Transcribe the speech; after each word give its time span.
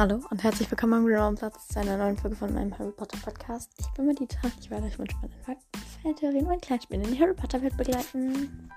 Hallo 0.00 0.18
und 0.30 0.42
herzlich 0.42 0.70
willkommen 0.70 0.94
am 0.94 1.06
Graumplatz 1.06 1.68
zu 1.68 1.78
einer 1.78 1.98
neuen 1.98 2.16
Folge 2.16 2.34
von 2.34 2.54
meinem 2.54 2.78
Harry 2.78 2.90
Potter 2.90 3.18
Podcast. 3.22 3.70
Ich 3.78 3.86
bin 3.88 4.06
Medita, 4.06 4.38
ich 4.58 4.70
werde 4.70 4.86
euch 4.86 4.98
mit 4.98 5.12
spannenden 5.12 5.42
Fakten, 5.42 5.78
Fantheorien 6.02 6.46
und 6.46 6.62
Kleinspielen 6.62 7.04
in 7.04 7.12
die 7.12 7.20
Harry 7.20 7.34
Potter 7.34 7.60
Welt 7.60 7.76
begleiten. 7.76 8.70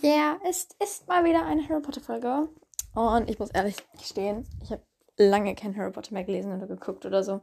Ja, 0.00 0.08
yeah, 0.08 0.40
es 0.48 0.68
ist 0.82 1.06
mal 1.06 1.22
wieder 1.26 1.44
eine 1.44 1.68
Harry 1.68 1.82
Potter 1.82 2.00
Folge 2.00 2.48
und 2.94 3.28
ich 3.28 3.38
muss 3.38 3.50
ehrlich 3.50 3.76
gestehen, 3.98 4.48
ich 4.62 4.72
habe 4.72 4.82
lange 5.18 5.54
kein 5.54 5.76
Harry 5.76 5.92
Potter 5.92 6.14
mehr 6.14 6.24
gelesen 6.24 6.50
oder 6.56 6.66
geguckt 6.66 7.04
oder 7.04 7.22
so. 7.22 7.42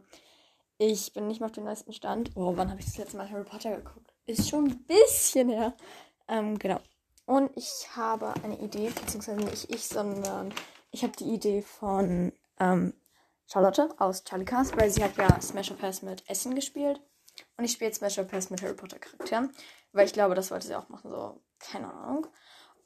Ich 0.79 1.13
bin 1.13 1.27
nicht 1.27 1.41
mehr 1.41 1.45
auf 1.45 1.52
dem 1.52 1.65
neuesten 1.65 1.93
Stand. 1.93 2.31
Oh, 2.33 2.57
wann 2.57 2.71
habe 2.71 2.79
ich 2.79 2.88
das 2.88 2.97
letzte 2.97 3.18
Mal 3.18 3.29
Harry 3.29 3.43
Potter 3.43 3.77
geguckt? 3.77 4.15
Ist 4.25 4.49
schon 4.49 4.65
ein 4.65 4.83
bisschen 4.86 5.49
her. 5.49 5.76
Ähm, 6.27 6.58
genau. 6.58 6.80
Und 7.31 7.55
ich 7.55 7.88
habe 7.95 8.34
eine 8.44 8.59
Idee, 8.59 8.90
beziehungsweise 8.90 9.40
nicht 9.40 9.73
ich, 9.73 9.88
sondern 9.88 10.53
ich 10.91 11.02
habe 11.02 11.16
die 11.16 11.34
Idee 11.34 11.62
von 11.62 12.34
ähm, 12.59 12.94
Charlotte 13.48 13.88
aus 13.99 14.26
Charlie 14.26 14.44
Cast, 14.44 14.76
weil 14.76 14.90
sie 14.90 15.02
hat 15.02 15.16
ja 15.16 15.40
Smash 15.40 15.71
Pass 15.80 16.02
mit 16.02 16.30
Essen 16.30 16.55
gespielt. 16.55 16.99
Und 17.55 17.63
ich 17.63 17.71
spiele 17.71 17.94
Smash 17.94 18.17
Pass 18.17 18.49
mit 18.49 18.62
Harry 18.62 18.73
Potter 18.73 18.99
Charakteren, 18.99 19.49
weil 19.94 20.07
ich 20.07 20.12
glaube, 20.12 20.35
das 20.35 20.52
wollte 20.52 20.67
sie 20.67 20.76
auch 20.76 20.90
machen, 20.90 21.09
so, 21.09 21.41
keine 21.57 21.94
Ahnung. 21.94 22.27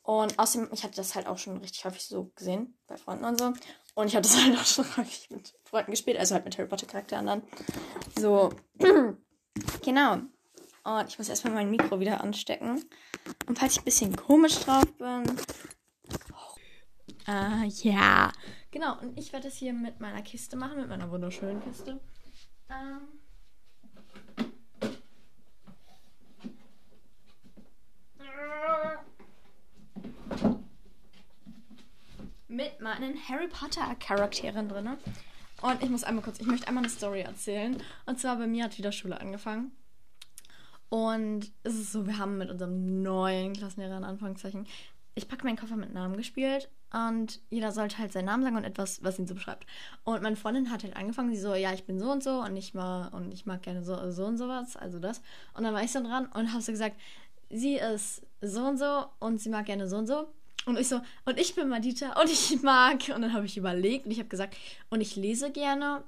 Und 0.03 0.37
außerdem, 0.37 0.69
ich 0.71 0.83
hatte 0.83 0.97
das 0.97 1.15
halt 1.15 1.25
auch 1.25 1.39
schon 1.39 1.57
richtig 1.57 1.83
häufig 1.83 2.05
so 2.05 2.25
gesehen, 2.35 2.77
bei 2.85 2.97
Freunden 2.97 3.25
und 3.25 3.39
so. 3.39 3.51
Und 3.95 4.05
ich 4.05 4.15
habe 4.15 4.27
das 4.27 4.37
halt 4.43 4.55
auch 4.59 4.65
schon 4.65 4.85
häufig 4.95 5.27
mit 5.31 5.55
Freunden 5.63 5.89
gespielt, 5.89 6.19
also 6.19 6.35
halt 6.35 6.45
mit 6.45 6.55
Harry 6.59 6.69
Potter 6.69 6.85
Charakteren 6.85 7.25
dann. 7.25 7.41
So, 8.19 8.51
genau. 9.83 10.19
Und 10.83 11.07
ich 11.07 11.17
muss 11.17 11.29
erstmal 11.29 11.53
mein 11.55 11.71
Mikro 11.71 11.99
wieder 11.99 12.21
anstecken. 12.21 12.87
Und 13.47 13.59
falls 13.59 13.73
ich 13.73 13.79
ein 13.79 13.85
bisschen 13.85 14.15
komisch 14.15 14.59
drauf 14.59 14.85
bin. 14.97 15.23
Oh, 16.33 16.55
äh, 17.27 17.65
ja. 17.67 18.31
Genau, 18.71 18.99
und 18.99 19.17
ich 19.17 19.31
werde 19.33 19.47
das 19.47 19.57
hier 19.57 19.73
mit 19.73 19.99
meiner 19.99 20.21
Kiste 20.21 20.55
machen, 20.55 20.77
mit 20.77 20.89
meiner 20.89 21.09
wunderschönen 21.09 21.63
Kiste. 21.63 21.99
Ähm. 22.69 23.01
Mit 32.47 32.79
meinen 32.79 33.17
Harry 33.27 33.47
Potter 33.47 33.95
Charakteren 33.95 34.69
drin. 34.69 34.97
Und 35.61 35.81
ich 35.81 35.89
muss 35.89 36.03
einmal 36.03 36.23
kurz, 36.23 36.39
ich 36.39 36.45
möchte 36.45 36.67
einmal 36.67 36.83
eine 36.83 36.91
Story 36.91 37.21
erzählen. 37.21 37.81
Und 38.05 38.19
zwar 38.19 38.37
bei 38.37 38.47
mir 38.47 38.65
hat 38.65 38.77
wieder 38.77 38.91
Schule 38.91 39.19
angefangen. 39.19 39.71
Und 40.89 41.51
es 41.63 41.75
ist 41.75 41.91
so, 41.91 42.05
wir 42.05 42.17
haben 42.17 42.37
mit 42.37 42.49
unserem 42.49 43.01
neuen 43.01 43.53
Klassenlehrer 43.53 43.97
in 43.97 44.03
Anführungszeichen, 44.03 44.67
ich 45.15 45.27
packe 45.27 45.45
meinen 45.45 45.57
Koffer 45.57 45.77
mit 45.77 45.93
Namen 45.93 46.17
gespielt 46.17 46.69
und 46.91 47.39
jeder 47.49 47.71
sollte 47.71 47.97
halt 47.97 48.11
seinen 48.11 48.25
Namen 48.25 48.43
sagen 48.43 48.57
und 48.57 48.65
etwas, 48.65 49.01
was 49.03 49.17
ihn 49.17 49.27
so 49.27 49.33
beschreibt. 49.33 49.65
Und 50.03 50.21
meine 50.21 50.35
Freundin 50.35 50.71
hat 50.71 50.83
halt 50.83 50.95
angefangen, 50.95 51.33
sie 51.33 51.39
so, 51.39 51.55
ja, 51.55 51.73
ich 51.73 51.85
bin 51.85 51.99
so 51.99 52.11
und 52.11 52.21
so 52.21 52.41
und 52.41 52.55
ich 52.57 52.73
mag, 52.73 53.13
und 53.13 53.33
ich 53.33 53.45
mag 53.45 53.63
gerne 53.63 53.83
so, 53.83 54.11
so 54.11 54.25
und 54.25 54.37
sowas, 54.37 54.75
also 54.75 54.99
das. 54.99 55.21
Und 55.53 55.63
dann 55.63 55.73
war 55.73 55.83
ich 55.83 55.91
so 55.91 56.01
dran 56.01 56.27
und 56.33 56.51
habe 56.51 56.61
so 56.61 56.71
gesagt, 56.71 56.97
sie 57.49 57.75
ist 57.75 58.23
so 58.41 58.61
und 58.65 58.77
so 58.77 59.05
und 59.19 59.39
sie 59.39 59.49
mag 59.49 59.65
gerne 59.65 59.87
so 59.87 59.97
und 59.97 60.07
so. 60.07 60.27
Und 60.65 60.79
ich 60.79 60.87
so, 60.87 60.99
und 61.25 61.39
ich 61.39 61.55
bin 61.55 61.69
Madita 61.69 62.19
und 62.19 62.29
ich 62.29 62.61
mag. 62.61 62.97
Und 63.13 63.21
dann 63.21 63.33
habe 63.33 63.45
ich 63.45 63.55
überlegt 63.55 64.05
und 64.05 64.11
ich 64.11 64.19
habe 64.19 64.29
gesagt, 64.29 64.57
und 64.89 64.99
ich 64.99 65.15
lese 65.15 65.51
gerne 65.51 66.03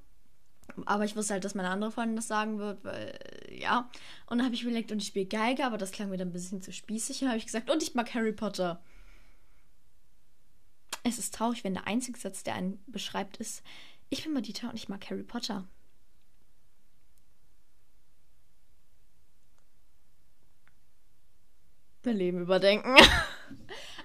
aber 0.85 1.05
ich 1.05 1.15
wusste 1.15 1.33
halt, 1.33 1.43
dass 1.45 1.55
meine 1.55 1.69
andere 1.69 1.91
Freundin 1.91 2.15
das 2.15 2.27
sagen 2.27 2.59
wird, 2.59 2.83
weil, 2.83 3.17
ja. 3.49 3.89
Und 4.27 4.37
dann 4.37 4.45
habe 4.45 4.55
ich 4.55 4.63
überlegt, 4.63 4.91
und 4.91 5.01
ich 5.01 5.07
spiele 5.07 5.25
Geige, 5.25 5.65
aber 5.65 5.77
das 5.77 5.91
klang 5.91 6.09
mir 6.09 6.17
dann 6.17 6.29
ein 6.29 6.33
bisschen 6.33 6.61
zu 6.61 6.71
spießig. 6.71 7.21
Und 7.21 7.29
habe 7.29 7.37
ich 7.37 7.45
gesagt, 7.45 7.69
und 7.69 7.81
ich 7.81 7.95
mag 7.95 8.13
Harry 8.13 8.33
Potter. 8.33 8.81
Es 11.03 11.17
ist 11.17 11.33
traurig, 11.33 11.63
wenn 11.63 11.73
der 11.73 11.87
einzige 11.87 12.19
Satz, 12.19 12.43
der 12.43 12.55
einen 12.55 12.83
beschreibt, 12.87 13.37
ist, 13.37 13.63
ich 14.09 14.23
bin 14.23 14.33
Madita 14.33 14.69
und 14.69 14.75
ich 14.75 14.89
mag 14.89 15.09
Harry 15.09 15.23
Potter. 15.23 15.67
Mein 22.03 22.17
Leben 22.17 22.41
überdenken. 22.41 22.95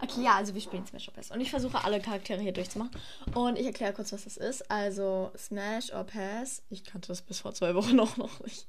Okay, 0.03 0.23
ja, 0.25 0.35
also 0.35 0.53
wir 0.53 0.61
spielen 0.61 0.85
Smash 0.85 1.07
or 1.09 1.15
Pass. 1.15 1.31
Und 1.31 1.41
ich 1.41 1.51
versuche 1.51 1.85
alle 1.85 2.01
Charaktere 2.01 2.41
hier 2.41 2.53
durchzumachen. 2.53 2.91
Und 3.35 3.57
ich 3.57 3.67
erkläre 3.67 3.93
kurz, 3.93 4.13
was 4.13 4.25
das 4.25 4.37
ist. 4.37 4.69
Also 4.69 5.31
Smash 5.39 5.93
or 5.93 6.03
Pass. 6.03 6.63
Ich 6.71 6.83
kannte 6.83 7.07
das 7.09 7.23
bis 7.23 7.39
vor 7.39 7.55
zwei 7.55 7.77
Wochen 7.77 8.01
auch 8.01 8.17
noch 8.17 8.41
nicht. 8.41 8.67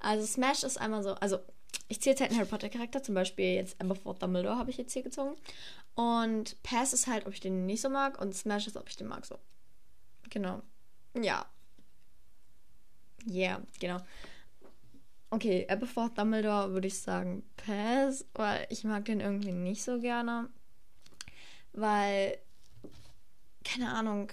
Also 0.00 0.26
Smash 0.26 0.62
ist 0.62 0.80
einmal 0.80 1.02
so, 1.02 1.12
also 1.16 1.40
ich 1.88 2.00
ziehe 2.00 2.12
jetzt 2.12 2.20
halt 2.20 2.30
einen 2.30 2.40
Harry 2.40 2.48
Potter 2.48 2.70
Charakter. 2.70 3.02
Zum 3.02 3.14
Beispiel 3.14 3.54
jetzt 3.54 3.78
Aberforth 3.82 4.22
Dumbledore 4.22 4.56
habe 4.56 4.70
ich 4.70 4.78
jetzt 4.78 4.94
hier 4.94 5.02
gezogen. 5.02 5.36
Und 5.94 6.60
Pass 6.62 6.94
ist 6.94 7.06
halt, 7.06 7.26
ob 7.26 7.34
ich 7.34 7.40
den 7.40 7.66
nicht 7.66 7.82
so 7.82 7.90
mag. 7.90 8.18
Und 8.18 8.34
Smash 8.34 8.66
ist, 8.66 8.78
ob 8.78 8.88
ich 8.88 8.96
den 8.96 9.08
mag 9.08 9.26
so. 9.26 9.38
Genau. 10.30 10.62
Ja. 11.22 11.44
Yeah, 13.30 13.60
genau. 13.78 13.98
Okay, 15.28 15.66
Aberforth 15.68 16.16
Dumbledore 16.16 16.72
würde 16.72 16.88
ich 16.88 16.98
sagen 16.98 17.44
Pass, 17.58 18.24
weil 18.32 18.66
ich 18.70 18.84
mag 18.84 19.04
den 19.04 19.20
irgendwie 19.20 19.52
nicht 19.52 19.82
so 19.82 20.00
gerne 20.00 20.48
weil, 21.72 22.38
keine 23.64 23.92
Ahnung, 23.92 24.32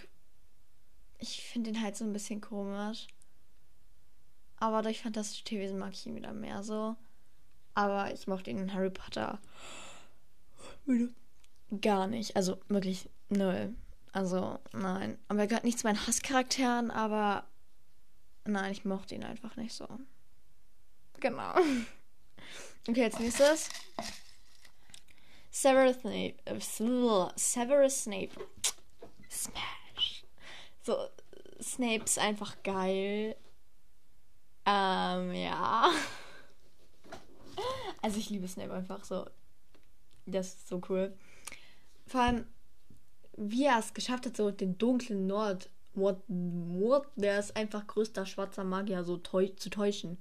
ich 1.17 1.43
finde 1.43 1.71
den 1.71 1.81
halt 1.81 1.95
so 1.95 2.05
ein 2.05 2.13
bisschen 2.13 2.41
komisch. 2.41 3.07
Aber 4.57 4.81
durch 4.81 5.01
Fantastische 5.01 5.43
Tierwesen 5.43 5.79
mag 5.79 5.93
ich 5.93 6.05
ihn 6.05 6.15
wieder 6.15 6.33
mehr 6.33 6.63
so. 6.63 6.95
Aber 7.73 8.13
ich 8.13 8.27
mochte 8.27 8.49
ihn 8.49 8.57
in 8.57 8.73
Harry 8.73 8.89
Potter 8.89 9.39
gar 11.81 12.07
nicht. 12.07 12.35
Also 12.35 12.59
wirklich 12.67 13.09
null. 13.29 13.73
Also 14.11 14.59
nein. 14.73 15.17
Aber 15.27 15.41
er 15.41 15.47
gehört 15.47 15.63
nicht 15.63 15.79
zu 15.79 15.87
meinen 15.87 16.05
Hasscharakteren, 16.05 16.91
aber 16.91 17.45
nein, 18.45 18.71
ich 18.71 18.85
mochte 18.85 19.15
ihn 19.15 19.23
einfach 19.23 19.55
nicht 19.55 19.73
so. 19.73 19.87
Genau. 21.19 21.55
Okay, 22.87 23.03
als 23.03 23.19
nächstes 23.19 23.69
Severus 25.51 25.97
Snape. 25.99 26.35
Severus 27.35 28.03
Snape. 28.03 28.31
Smash. 29.29 30.23
So, 30.81 30.95
Snape 31.61 32.03
ist 32.05 32.19
einfach 32.19 32.61
geil. 32.63 33.35
Ähm, 34.65 35.33
ja. 35.33 35.89
Also 38.01 38.17
ich 38.17 38.29
liebe 38.29 38.47
Snape 38.47 38.73
einfach 38.73 39.03
so. 39.03 39.25
Das 40.25 40.47
ist 40.47 40.69
so 40.69 40.81
cool. 40.87 41.13
Vor 42.07 42.21
allem, 42.21 42.45
wie 43.35 43.65
er 43.65 43.79
es 43.79 43.93
geschafft 43.93 44.25
hat, 44.25 44.37
so 44.37 44.51
den 44.51 44.77
dunklen 44.77 45.27
Nord, 45.27 45.69
Mord, 45.93 46.23
Mord, 46.29 47.07
der 47.17 47.39
ist 47.39 47.57
einfach 47.57 47.85
größter 47.87 48.25
schwarzer 48.25 48.63
Magier 48.63 49.03
so 49.03 49.17
täusch, 49.17 49.55
zu 49.57 49.69
täuschen. 49.69 50.17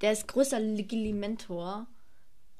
Der 0.00 0.12
ist 0.12 0.26
größter 0.26 0.58
Legilimentor. 0.58 1.86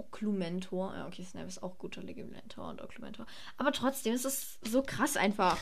Oklumentor. 0.07 0.95
Ja, 0.95 1.07
okay, 1.07 1.25
Snape 1.25 1.47
ist 1.47 1.63
auch 1.63 1.79
guter 1.79 2.03
Legimentor 2.03 2.69
und 2.69 2.81
Oklumentor. 2.81 3.27
Aber 3.57 3.73
trotzdem 3.73 4.15
ist 4.15 4.25
es 4.25 4.59
so 4.63 4.83
krass 4.83 5.17
einfach. 5.17 5.59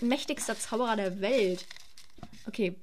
mächtigster 0.00 0.58
Zauberer 0.58 0.96
der 0.96 1.20
Welt. 1.20 1.66
Okay. 2.46 2.76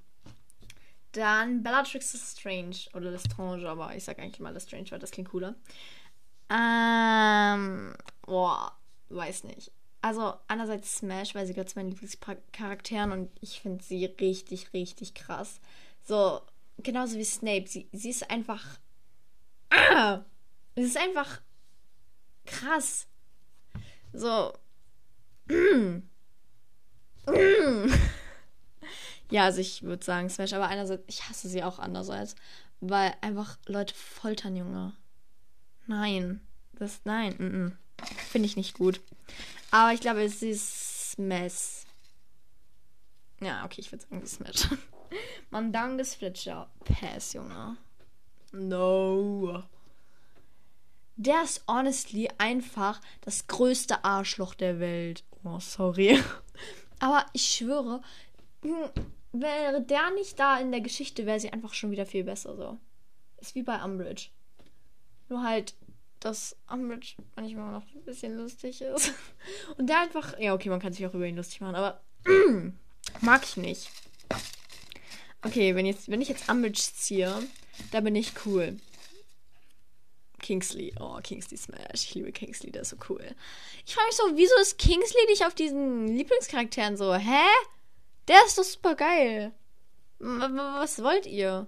Dann 1.12 1.64
Bellatrix 1.64 2.38
Strange. 2.38 2.78
Oder 2.94 3.12
Lestrange, 3.12 3.68
aber 3.68 3.96
ich 3.96 4.04
sag 4.04 4.20
eigentlich 4.20 4.40
mal 4.40 4.54
Lestrange, 4.54 4.92
weil 4.92 5.00
das 5.00 5.12
klingt 5.12 5.30
cooler. 5.30 5.56
Ähm. 6.50 7.94
Boah, 8.26 8.72
weiß 9.10 9.44
nicht. 9.46 9.72
Also, 10.02 10.34
einerseits 10.48 10.98
Smash, 10.98 11.36
weil 11.36 11.46
sie 11.46 11.54
gehört 11.54 11.70
zu 11.70 11.80
meinen 11.80 11.92
Lieblingscharakteren 11.92 13.12
und 13.12 13.32
ich 13.42 13.60
finde 13.60 13.84
sie 13.84 14.06
richtig, 14.06 14.72
richtig 14.74 15.14
krass. 15.14 15.60
So, 16.06 16.42
genauso 16.78 17.18
wie 17.18 17.26
Snape. 17.26 17.68
Sie, 17.68 17.90
sie 17.92 18.10
ist 18.10 18.30
einfach. 18.30 18.80
Ah! 19.70 20.22
Es 20.76 20.86
ist 20.86 20.98
einfach 20.98 21.42
krass. 22.46 23.08
So. 24.14 24.54
ja, 29.32 29.44
also 29.44 29.60
ich 29.60 29.84
würde 29.84 30.04
sagen 30.04 30.30
Smash, 30.30 30.54
aber 30.54 30.68
einerseits, 30.68 31.04
ich 31.08 31.28
hasse 31.28 31.50
sie 31.50 31.64
auch 31.64 31.80
andererseits, 31.80 32.36
weil 32.80 33.14
einfach 33.22 33.58
Leute 33.66 33.94
foltern, 33.94 34.56
Junge. 34.56 34.94
Nein. 35.88 36.42
Das, 36.74 37.02
nein, 37.04 37.36
mm 37.38 37.44
-mm. 37.44 37.72
finde 38.30 38.46
ich 38.46 38.56
nicht 38.56 38.76
gut. 38.76 39.02
Aber 39.72 39.94
ich 39.94 40.00
glaube, 40.00 40.24
es 40.24 40.42
ist 40.42 41.12
Smash. 41.12 41.86
Ja, 43.42 43.66
okay, 43.66 43.82
ich 43.82 43.92
würde 43.92 44.06
sagen 44.06 44.26
Smash. 44.26 44.70
Mandanges 45.50 46.16
Fletcher. 46.16 46.70
Pass, 46.86 47.34
Junge. 47.34 47.78
No. 48.52 49.64
Der 51.22 51.44
ist 51.44 51.66
honestly 51.68 52.30
einfach 52.38 53.02
das 53.20 53.48
größte 53.48 54.06
Arschloch 54.06 54.54
der 54.54 54.80
Welt. 54.80 55.26
Oh, 55.44 55.60
sorry. 55.60 56.18
Aber 57.00 57.26
ich 57.34 57.44
schwöre, 57.44 58.02
hm, 58.62 58.90
wäre 59.34 59.82
der 59.82 60.12
nicht 60.12 60.40
da 60.40 60.58
in 60.60 60.72
der 60.72 60.80
Geschichte, 60.80 61.26
wäre 61.26 61.42
sie 61.42 61.52
einfach 61.52 61.74
schon 61.74 61.92
wieder 61.92 62.06
viel 62.06 62.24
besser 62.24 62.56
so. 62.56 62.78
Ist 63.42 63.54
wie 63.54 63.64
bei 63.64 63.84
Umbridge. 63.84 64.30
Nur 65.28 65.44
halt 65.44 65.76
dass 66.22 66.56
Umbridge 66.70 67.16
manchmal 67.36 67.72
noch 67.72 67.84
ein 67.94 68.04
bisschen 68.06 68.38
lustig 68.38 68.82
ist. 68.82 69.14
Und 69.78 69.88
der 69.88 70.00
einfach. 70.00 70.40
Ja, 70.40 70.54
okay, 70.54 70.70
man 70.70 70.80
kann 70.80 70.94
sich 70.94 71.06
auch 71.06 71.14
über 71.14 71.26
ihn 71.26 71.36
lustig 71.36 71.60
machen, 71.60 71.76
aber 71.76 72.02
mag 73.22 73.44
ich 73.44 73.58
nicht. 73.58 73.90
Okay, 75.42 75.76
wenn, 75.76 75.86
jetzt, 75.86 76.10
wenn 76.10 76.22
ich 76.22 76.30
jetzt 76.30 76.50
Umbridge 76.50 76.82
ziehe, 76.96 77.34
da 77.92 78.00
bin 78.00 78.16
ich 78.16 78.34
cool. 78.46 78.78
Kingsley. 80.50 80.92
Oh, 81.00 81.20
Kingsley 81.22 81.58
Smash. 81.58 82.06
Ich 82.06 82.16
liebe 82.16 82.32
Kingsley, 82.32 82.72
der 82.72 82.82
ist 82.82 82.90
so 82.90 82.96
cool. 83.08 83.36
Ich 83.86 83.94
frage 83.94 84.08
mich 84.08 84.16
so, 84.16 84.24
wieso 84.34 84.56
ist 84.60 84.80
Kingsley 84.80 85.26
nicht 85.28 85.46
auf 85.46 85.54
diesen 85.54 86.08
Lieblingscharakteren 86.08 86.98
so? 86.98 87.14
Hä? 87.14 87.46
Der 88.28 88.44
ist 88.48 88.58
doch 88.58 88.64
super 88.64 88.96
geil. 88.96 89.54
Was 90.18 91.04
wollt 91.04 91.28
ihr? 91.28 91.68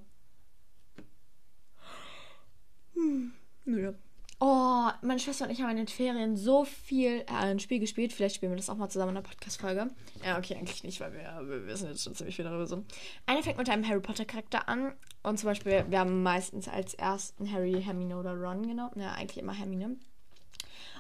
Hm, 2.96 3.34
nö. 3.66 3.94
Oh, 4.44 4.90
meine 5.04 5.20
Schwester 5.20 5.46
und 5.46 5.52
ich 5.52 5.62
haben 5.62 5.70
in 5.70 5.78
den 5.78 5.88
Ferien 5.88 6.36
so 6.36 6.66
viel 6.66 7.20
äh, 7.20 7.26
ein 7.28 7.60
Spiel 7.60 7.78
gespielt. 7.80 8.12
Vielleicht 8.12 8.34
spielen 8.34 8.52
wir 8.52 8.56
das 8.56 8.72
auch 8.72 8.76
mal 8.76 8.90
zusammen 8.90 9.12
in 9.12 9.18
einer 9.18 9.28
Podcast-Folge. 9.28 9.92
Ja, 10.26 10.40
okay, 10.40 10.56
eigentlich 10.56 10.84
nicht, 10.84 11.00
weil 11.00 11.14
wir, 11.14 11.48
wir 11.48 11.68
wissen 11.68 11.88
jetzt 11.88 12.04
schon 12.04 12.16
ziemlich 12.16 12.38
viel 12.38 12.46
darüber 12.46 12.66
so. 12.66 12.84
Eine 13.28 13.44
fängt 13.44 13.60
mit 13.60 13.70
einem 13.70 13.88
Harry 13.88 14.00
Potter-Charakter 14.00 14.68
an. 14.68 14.94
Und 15.22 15.38
zum 15.38 15.46
Beispiel, 15.46 15.86
wir 15.88 16.00
haben 16.00 16.24
meistens 16.24 16.68
als 16.68 16.96
ersten 16.96 17.52
Harry, 17.52 17.84
Hermine 17.84 18.18
oder 18.18 18.34
Ron 18.34 18.68
genommen. 18.68 18.94
Ja, 18.96 19.12
eigentlich 19.12 19.38
immer 19.38 19.54
Hermine. 19.54 19.98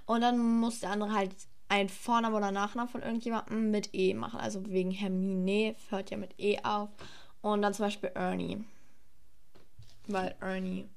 Und 0.05 0.21
dann 0.21 0.37
muss 0.37 0.81
der 0.81 0.91
andere 0.91 1.11
halt 1.11 1.31
einen 1.67 1.89
Vornamen 1.89 2.35
oder 2.35 2.51
Nachnamen 2.51 2.91
von 2.91 3.01
irgendjemandem 3.01 3.71
mit 3.71 3.89
E 3.93 4.13
machen. 4.13 4.39
Also 4.39 4.69
wegen 4.69 4.91
Hermine 4.91 5.75
hört 5.89 6.11
ja 6.11 6.17
mit 6.17 6.35
E 6.39 6.59
auf. 6.61 6.89
Und 7.41 7.63
dann 7.63 7.73
zum 7.73 7.87
Beispiel 7.87 8.11
Ernie. 8.13 8.63
Weil 10.05 10.35
Ernie 10.41 10.87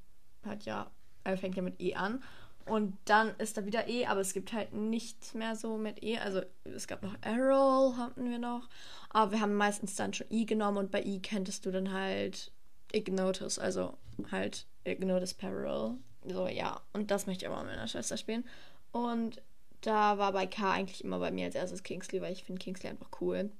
hat 0.45 0.67
ja 0.67 0.91
äh, 1.25 1.37
fängt 1.37 1.57
ja 1.57 1.63
mit 1.63 1.81
E 1.81 1.95
an. 1.95 2.23
Und 2.67 2.97
dann 3.05 3.35
ist 3.37 3.59
da 3.59 3.67
wieder 3.67 3.89
E, 3.89 4.07
aber 4.07 4.21
es 4.21 4.33
gibt 4.33 4.53
halt 4.55 4.73
nichts 4.73 5.35
mehr 5.35 5.55
so 5.55 5.77
mit 5.77 6.03
E. 6.03 6.19
Also 6.19 6.43
es 6.65 6.87
gab 6.87 7.03
noch 7.03 7.15
Errol, 7.21 7.97
hatten 7.97 8.31
wir 8.31 8.39
noch. 8.39 8.69
Aber 9.11 9.33
wir 9.33 9.41
haben 9.41 9.55
meistens 9.55 9.97
dann 9.97 10.15
schon 10.15 10.31
I 10.31 10.47
genommen 10.47 10.79
und 10.79 10.91
bei 10.91 11.03
I 11.03 11.21
kenntest 11.21 11.67
du 11.67 11.71
dann 11.71 11.93
halt 11.93 12.53
Ignotus, 12.93 13.59
also 13.59 13.99
halt 14.31 14.67
Ignotus 14.85 15.35
Peril. 15.35 15.97
So, 16.27 16.47
ja. 16.49 16.81
Und 16.95 17.11
das 17.11 17.27
möchte 17.27 17.45
ich 17.45 17.51
aber 17.51 17.63
mit 17.63 17.73
meiner 17.73 17.89
Schwester 17.89 18.17
spielen. 18.17 18.45
Und 18.93 19.43
da 19.83 20.17
war 20.17 20.33
bei 20.33 20.47
K 20.47 20.73
eigentlich 20.73 21.05
immer 21.05 21.19
bei 21.19 21.31
mir 21.31 21.45
als 21.45 21.55
erstes 21.55 21.83
Kingsley, 21.83 22.23
weil 22.23 22.33
ich 22.33 22.45
finde 22.45 22.63
Kingsley 22.63 22.89
einfach 22.89 23.11
cool. 23.21 23.51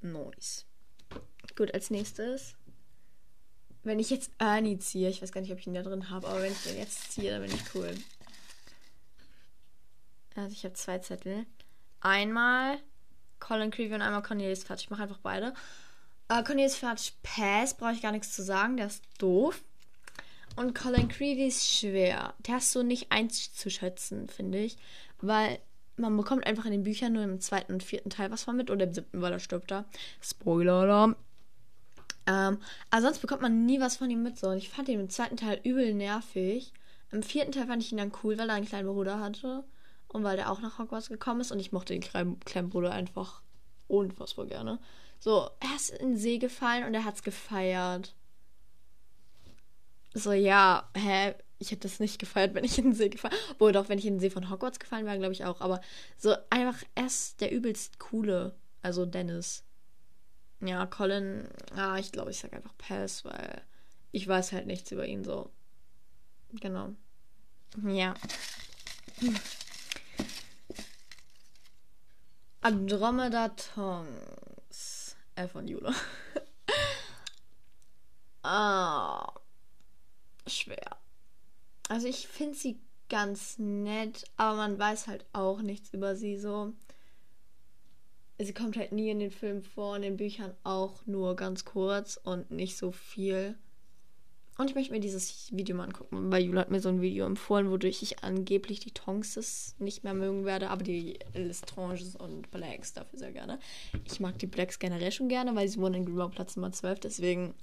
Nice. 0.00 0.64
Gut, 1.56 1.74
als 1.74 1.90
nächstes 1.90 2.54
wenn 3.82 3.98
ich 3.98 4.10
jetzt 4.10 4.30
Ernie 4.38 4.78
ziehe, 4.78 5.08
ich 5.08 5.22
weiß 5.22 5.32
gar 5.32 5.40
nicht, 5.40 5.52
ob 5.52 5.58
ich 5.58 5.66
ihn 5.66 5.74
da 5.74 5.82
drin 5.82 6.10
habe, 6.10 6.28
aber 6.28 6.42
wenn 6.42 6.52
ich 6.52 6.62
den 6.62 6.78
jetzt 6.78 7.12
ziehe, 7.12 7.30
dann 7.30 7.42
bin 7.42 7.54
ich 7.54 7.74
cool. 7.74 7.94
Also 10.36 10.52
ich 10.52 10.64
habe 10.64 10.74
zwei 10.74 10.98
Zettel. 10.98 11.46
Einmal 12.00 12.78
Colin 13.40 13.70
Creevy 13.70 13.94
und 13.94 14.02
einmal 14.02 14.22
Cornelius 14.22 14.64
Fudge. 14.64 14.82
Ich 14.84 14.90
mache 14.90 15.02
einfach 15.02 15.18
beide. 15.22 15.54
Äh, 16.28 16.42
Cornelius 16.44 16.76
Fudge 16.76 17.12
Pass, 17.22 17.74
brauche 17.74 17.92
ich 17.92 18.02
gar 18.02 18.12
nichts 18.12 18.32
zu 18.32 18.42
sagen, 18.42 18.76
der 18.76 18.86
ist 18.86 19.02
doof. 19.18 19.62
Und 20.56 20.74
Colin 20.74 21.08
Creevy 21.08 21.48
ist 21.48 21.66
schwer. 21.66 22.34
Der 22.46 22.58
ist 22.58 22.72
so 22.72 22.82
nicht 22.82 23.10
einzuschätzen, 23.10 24.28
finde 24.28 24.58
ich. 24.58 24.76
Weil 25.20 25.58
man 25.96 26.16
bekommt 26.16 26.46
einfach 26.46 26.64
in 26.64 26.72
den 26.72 26.82
Büchern 26.82 27.12
nur 27.12 27.22
im 27.22 27.40
zweiten 27.40 27.72
und 27.72 27.82
vierten 27.82 28.10
Teil 28.10 28.30
was 28.30 28.44
von 28.44 28.56
mit. 28.56 28.70
Oder 28.70 28.84
im 28.84 28.94
siebten, 28.94 29.20
weil 29.20 29.32
er 29.32 29.40
stirbt 29.40 29.70
da. 29.70 29.84
Spoiler-Alarm. 30.20 31.16
Ähm, 32.26 32.58
aber 32.90 33.02
sonst 33.02 33.20
bekommt 33.20 33.42
man 33.42 33.66
nie 33.66 33.80
was 33.80 33.96
von 33.96 34.10
ihm 34.10 34.22
mit. 34.22 34.38
So. 34.38 34.48
Und 34.48 34.58
ich 34.58 34.68
fand 34.68 34.88
ihn 34.88 35.00
im 35.00 35.10
zweiten 35.10 35.36
Teil 35.36 35.60
übel 35.64 35.94
nervig. 35.94 36.72
Im 37.10 37.22
vierten 37.22 37.52
Teil 37.52 37.66
fand 37.66 37.82
ich 37.82 37.92
ihn 37.92 37.98
dann 37.98 38.12
cool, 38.22 38.38
weil 38.38 38.48
er 38.48 38.54
einen 38.54 38.66
kleinen 38.66 38.88
Bruder 38.88 39.20
hatte. 39.20 39.64
Und 40.08 40.24
weil 40.24 40.36
der 40.36 40.50
auch 40.50 40.60
nach 40.60 40.78
Hogwarts 40.78 41.08
gekommen 41.08 41.40
ist. 41.40 41.52
Und 41.52 41.60
ich 41.60 41.72
mochte 41.72 41.92
den 41.92 42.02
kleinen, 42.02 42.40
kleinen 42.40 42.70
Bruder 42.70 42.92
einfach 42.92 43.42
unfassbar 43.88 44.46
gerne. 44.46 44.78
So, 45.18 45.50
er 45.60 45.76
ist 45.76 45.90
in 45.90 46.10
den 46.10 46.16
See 46.16 46.38
gefallen 46.38 46.84
und 46.84 46.94
er 46.94 47.04
hat's 47.04 47.22
gefeiert. 47.22 48.14
So, 50.14 50.32
ja, 50.32 50.88
hä? 50.96 51.34
Ich 51.58 51.70
hätte 51.70 51.88
das 51.88 52.00
nicht 52.00 52.18
gefeiert, 52.18 52.54
wenn 52.54 52.64
ich 52.64 52.78
in 52.78 52.84
den 52.84 52.94
See 52.94 53.10
gefallen 53.10 53.34
Obwohl, 53.52 53.72
doch, 53.72 53.90
wenn 53.90 53.98
ich 53.98 54.06
in 54.06 54.14
den 54.14 54.20
See 54.20 54.30
von 54.30 54.48
Hogwarts 54.48 54.78
gefallen 54.80 55.04
wäre, 55.04 55.18
glaube 55.18 55.34
ich 55.34 55.44
auch. 55.44 55.60
Aber 55.60 55.80
so 56.16 56.34
einfach, 56.48 56.82
er 56.94 57.06
ist 57.06 57.40
der 57.40 57.52
übelst 57.52 57.98
coole. 57.98 58.54
Also 58.82 59.04
Dennis. 59.04 59.62
Ja, 60.60 60.86
Colin, 60.86 61.48
ah, 61.74 61.96
ich 61.98 62.12
glaube, 62.12 62.30
ich 62.30 62.38
sage 62.38 62.56
einfach 62.56 62.76
Pass, 62.76 63.24
weil 63.24 63.62
ich 64.12 64.28
weiß 64.28 64.52
halt 64.52 64.66
nichts 64.66 64.92
über 64.92 65.06
ihn 65.06 65.24
so. 65.24 65.50
Genau. 66.52 66.94
Ja. 67.82 68.14
Andromeda 72.60 73.48
Tongs. 73.50 75.16
Äh, 75.34 75.48
von 75.48 75.66
Jule. 75.66 75.94
ah. 78.42 79.32
Schwer. 80.46 80.98
Also 81.88 82.06
ich 82.06 82.28
finde 82.28 82.58
sie 82.58 82.80
ganz 83.08 83.58
nett, 83.58 84.24
aber 84.36 84.56
man 84.56 84.78
weiß 84.78 85.06
halt 85.06 85.24
auch 85.32 85.62
nichts 85.62 85.92
über 85.92 86.16
sie 86.16 86.38
so 86.38 86.74
sie 88.44 88.54
kommt 88.54 88.76
halt 88.76 88.92
nie 88.92 89.10
in 89.10 89.18
den 89.18 89.30
Filmen 89.30 89.62
vor, 89.62 89.96
in 89.96 90.02
den 90.02 90.16
Büchern 90.16 90.54
auch 90.64 91.04
nur 91.06 91.36
ganz 91.36 91.64
kurz 91.64 92.18
und 92.22 92.50
nicht 92.50 92.76
so 92.76 92.92
viel. 92.92 93.56
Und 94.56 94.68
ich 94.68 94.74
möchte 94.74 94.92
mir 94.92 95.00
dieses 95.00 95.50
Video 95.50 95.74
mal 95.74 95.84
angucken, 95.84 96.30
weil 96.30 96.42
Jule 96.42 96.60
hat 96.60 96.70
mir 96.70 96.80
so 96.80 96.90
ein 96.90 97.00
Video 97.00 97.24
empfohlen, 97.24 97.70
wodurch 97.70 98.02
ich 98.02 98.22
angeblich 98.22 98.80
die 98.80 98.92
Tonks 98.92 99.74
nicht 99.78 100.04
mehr 100.04 100.12
mögen 100.12 100.44
werde, 100.44 100.68
aber 100.68 100.84
die 100.84 101.18
Lestranges 101.32 102.14
und 102.14 102.50
Blacks 102.50 102.92
dafür 102.92 103.18
sehr 103.18 103.32
gerne. 103.32 103.58
Ich 104.04 104.20
mag 104.20 104.38
die 104.38 104.46
Blacks 104.46 104.78
generell 104.78 105.12
schon 105.12 105.28
gerne, 105.28 105.54
weil 105.54 105.68
sie 105.68 105.80
wohnen 105.80 105.94
in 105.94 106.04
Grimmauld 106.04 106.32
Platz 106.32 106.56
Nummer 106.56 106.72
12, 106.72 107.00
deswegen. 107.00 107.54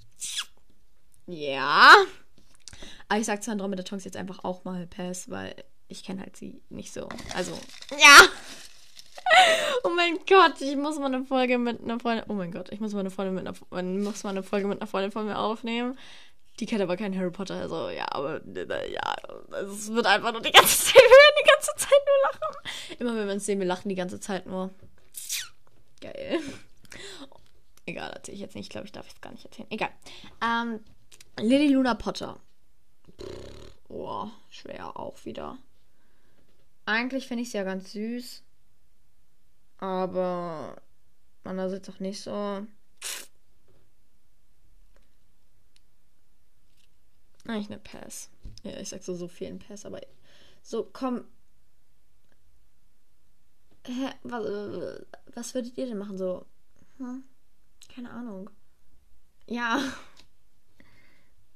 Ja. 1.28 1.94
Aber 3.10 3.20
ich 3.20 3.28
sag 3.28 3.44
zu 3.44 3.52
Andromeda 3.52 3.84
Tonks 3.84 4.06
jetzt 4.06 4.18
einfach 4.18 4.44
auch 4.44 4.64
mal 4.64 4.88
Pass, 4.88 5.30
weil 5.30 5.56
ich 5.88 6.04
kenne 6.04 6.22
halt 6.22 6.36
sie 6.36 6.62
nicht 6.70 6.94
so. 6.94 7.08
Also, 7.36 7.58
ja 7.92 8.28
oh 9.84 9.90
mein 9.90 10.18
Gott, 10.28 10.62
ich 10.62 10.76
muss 10.76 10.98
mal 11.00 11.06
eine 11.06 11.24
Folge 11.24 11.58
mit 11.58 11.82
einer 11.82 12.00
Freundin. 12.00 12.26
Oh 12.30 12.34
mein 12.34 12.52
Gott, 12.52 12.72
ich 12.72 12.80
muss 12.80 12.94
mal 12.94 13.02
eine 13.02 13.12
Folge 13.12 13.32
mit 13.32 13.48
einer, 13.48 13.84
muss 13.84 14.24
mal 14.24 14.32
eine 14.32 14.44
Folge 14.44 14.68
mit 14.68 14.80
einer 14.80 14.88
Freundin 14.88 15.12
von 15.12 15.26
mir 15.26 15.38
aufnehmen. 15.38 15.98
Die 16.60 16.66
kennt 16.66 16.82
aber 16.82 16.98
keinen 16.98 17.18
Harry 17.18 17.30
Potter, 17.30 17.56
also 17.56 17.90
ja, 17.90 18.08
aber 18.10 18.42
ja, 18.46 19.16
es 19.62 19.94
wird 19.94 20.08
einfach 20.08 20.32
nur 20.32 20.42
die 20.42 20.52
ganze 20.52 20.86
Zeit, 20.86 20.96
wir 20.96 21.02
werden 21.02 21.36
die 21.44 21.50
ganze 21.50 21.72
Zeit 21.78 22.02
nur 22.06 22.32
lachen. 22.32 23.00
Immer 23.00 23.16
wenn 23.16 23.28
wir 23.28 23.34
uns 23.34 23.46
sehen, 23.46 23.60
wir 23.60 23.68
lachen 23.68 23.90
die 23.90 23.96
ganze 23.96 24.20
Zeit 24.20 24.48
nur. 24.48 24.72
Geil. 26.02 26.40
Egal, 27.86 28.12
erzähle 28.12 28.36
ich 28.36 28.42
jetzt 28.42 28.56
nicht. 28.56 28.66
Ich 28.66 28.70
glaube, 28.70 28.86
ich 28.86 28.92
darf 28.92 29.08
es 29.08 29.22
gar 29.22 29.32
nicht 29.32 29.46
erzählen. 29.46 29.68
Egal. 29.70 29.90
Ähm, 30.44 30.80
Lily 31.40 31.70
Luna 31.70 31.94
Potter. 31.94 32.40
Boah, 33.88 34.32
schwer 34.50 34.98
auch 34.98 35.26
wieder. 35.26 35.58
Eigentlich 36.86 37.28
finde 37.28 37.44
ich 37.44 37.52
sie 37.52 37.58
ja 37.58 37.64
ganz 37.64 37.92
süß. 37.92 38.44
Aber 39.80 40.82
andererseits 41.44 41.90
auch 41.90 42.00
nicht 42.00 42.22
so. 42.22 42.66
Eigentlich 47.46 47.68
eine 47.68 47.80
Pass. 47.80 48.30
Ja, 48.64 48.78
ich 48.80 48.90
sag 48.90 49.04
so, 49.04 49.16
so 49.16 49.28
vielen 49.28 49.60
Pass, 49.60 49.86
aber 49.86 50.02
so, 50.62 50.90
komm. 50.92 51.24
Hä, 53.86 54.10
was, 54.24 55.06
was 55.34 55.54
würdet 55.54 55.78
ihr 55.78 55.86
denn 55.86 55.98
machen? 55.98 56.18
So, 56.18 56.46
hm? 56.98 57.24
keine 57.88 58.12
Ahnung. 58.12 58.50
Ja. 59.46 59.82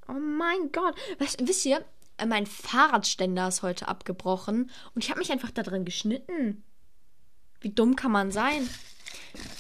Oh 0.08 0.14
mein 0.14 0.72
Gott. 0.72 0.96
Was, 1.20 1.36
wisst 1.40 1.66
ihr, 1.66 1.84
mein 2.26 2.46
Fahrradständer 2.46 3.48
ist 3.48 3.64
heute 3.64 3.88
abgebrochen 3.88 4.70
und 4.96 5.04
ich 5.04 5.10
habe 5.10 5.20
mich 5.20 5.32
einfach 5.32 5.52
da 5.52 5.64
drin 5.64 5.86
geschnitten. 5.86 6.64
Wie 7.62 7.70
dumm 7.70 7.96
kann 7.96 8.12
man 8.12 8.32
sein? 8.32 8.68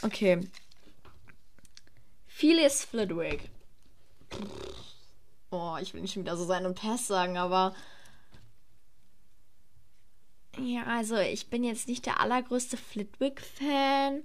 Okay. 0.01 0.41
Phyllis 2.27 2.83
Flitwick. 2.83 3.49
Oh, 5.51 5.77
ich 5.79 5.93
will 5.93 6.01
nicht 6.01 6.13
schon 6.13 6.23
wieder 6.23 6.35
so 6.35 6.45
sein 6.45 6.65
und 6.65 6.79
Pass 6.79 7.07
sagen, 7.07 7.37
aber. 7.37 7.75
Ja, 10.57 10.83
also 10.83 11.17
ich 11.17 11.49
bin 11.49 11.63
jetzt 11.63 11.87
nicht 11.87 12.05
der 12.05 12.19
allergrößte 12.19 12.75
Flitwick-Fan. 12.75 14.23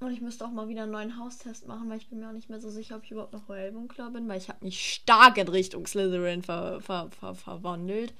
Und 0.00 0.12
ich 0.12 0.20
müsste 0.20 0.44
auch 0.44 0.50
mal 0.50 0.68
wieder 0.68 0.84
einen 0.84 0.92
neuen 0.92 1.18
Haustest 1.18 1.66
machen, 1.66 1.88
weil 1.88 1.98
ich 1.98 2.08
bin 2.08 2.20
mir 2.20 2.28
auch 2.28 2.32
nicht 2.32 2.50
mehr 2.50 2.60
so 2.60 2.70
sicher, 2.70 2.96
ob 2.96 3.04
ich 3.04 3.10
überhaupt 3.10 3.32
noch 3.32 3.48
Ravenclaw 3.48 4.10
bin, 4.10 4.28
weil 4.28 4.38
ich 4.38 4.48
habe 4.48 4.64
mich 4.64 4.94
stark 4.94 5.38
in 5.38 5.48
Richtung 5.48 5.86
Slytherin 5.86 6.42
ver 6.42 6.80
ver 6.80 7.10
ver 7.10 7.34
verwandelt 7.34 8.12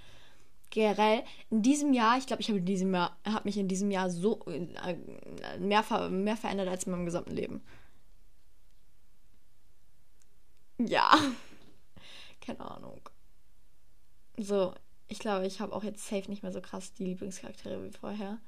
generell 0.75 1.23
in 1.50 1.62
diesem 1.62 1.95
Jahr, 1.95 2.19
ich 2.19 2.26
glaube, 2.26 2.43
ich 2.43 2.49
habe 2.49 2.59
in 2.59 2.66
diesem 2.66 2.93
Jahr, 2.93 3.16
habe 3.25 3.45
mich 3.45 3.57
in 3.57 3.69
diesem 3.69 3.90
Jahr 3.90 4.11
so 4.11 4.45
äh, 4.47 4.97
mehr, 5.59 5.85
mehr 6.11 6.37
verändert 6.37 6.69
als 6.69 6.85
in 6.85 6.93
meinem 6.93 7.07
gesamten 7.07 7.31
Leben. 7.31 7.62
Ja. 10.78 11.16
Keine 12.40 12.61
Ahnung. 12.61 13.00
So, 14.37 14.75
ich 15.07 15.21
glaube, 15.21 15.47
ich 15.47 15.61
habe 15.61 15.73
auch 15.73 15.85
jetzt 15.85 16.07
safe 16.07 16.28
nicht 16.28 16.43
mehr 16.43 16.52
so 16.52 16.61
krass 16.61 16.93
die 16.93 17.04
Lieblingscharaktere 17.04 17.83
wie 17.85 17.97
vorher. 17.97 18.38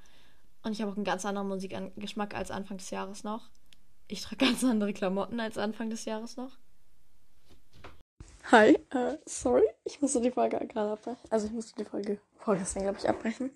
Und 0.65 0.73
ich 0.73 0.83
habe 0.83 0.91
auch 0.91 0.97
einen 0.97 1.05
ganz 1.05 1.25
anderen 1.25 1.49
Musikgeschmack 1.49 2.35
als 2.35 2.51
Anfang 2.51 2.79
des 2.79 2.91
Jahres 2.91 3.23
noch. 3.23 3.49
Ich 4.09 4.23
trage 4.23 4.37
ganz 4.45 4.65
andere 4.65 4.93
Klamotten 4.93 5.39
als 5.39 5.59
Anfang 5.59 5.91
des 5.91 6.05
Jahres 6.05 6.37
noch. 6.37 6.59
Hi, 8.53 8.79
uh, 8.95 9.17
sorry, 9.27 9.65
ich 9.83 10.01
musste 10.01 10.21
die 10.21 10.31
Folge 10.31 10.65
gerade 10.69 10.93
abbrechen. 10.93 11.31
Also 11.31 11.49
ich 11.49 11.53
musste 11.53 11.75
die 11.83 11.85
Folge 11.85 12.21
vorgestern, 12.39 12.85
glaube 12.85 12.99
ich, 12.99 13.09
abbrechen. 13.09 13.51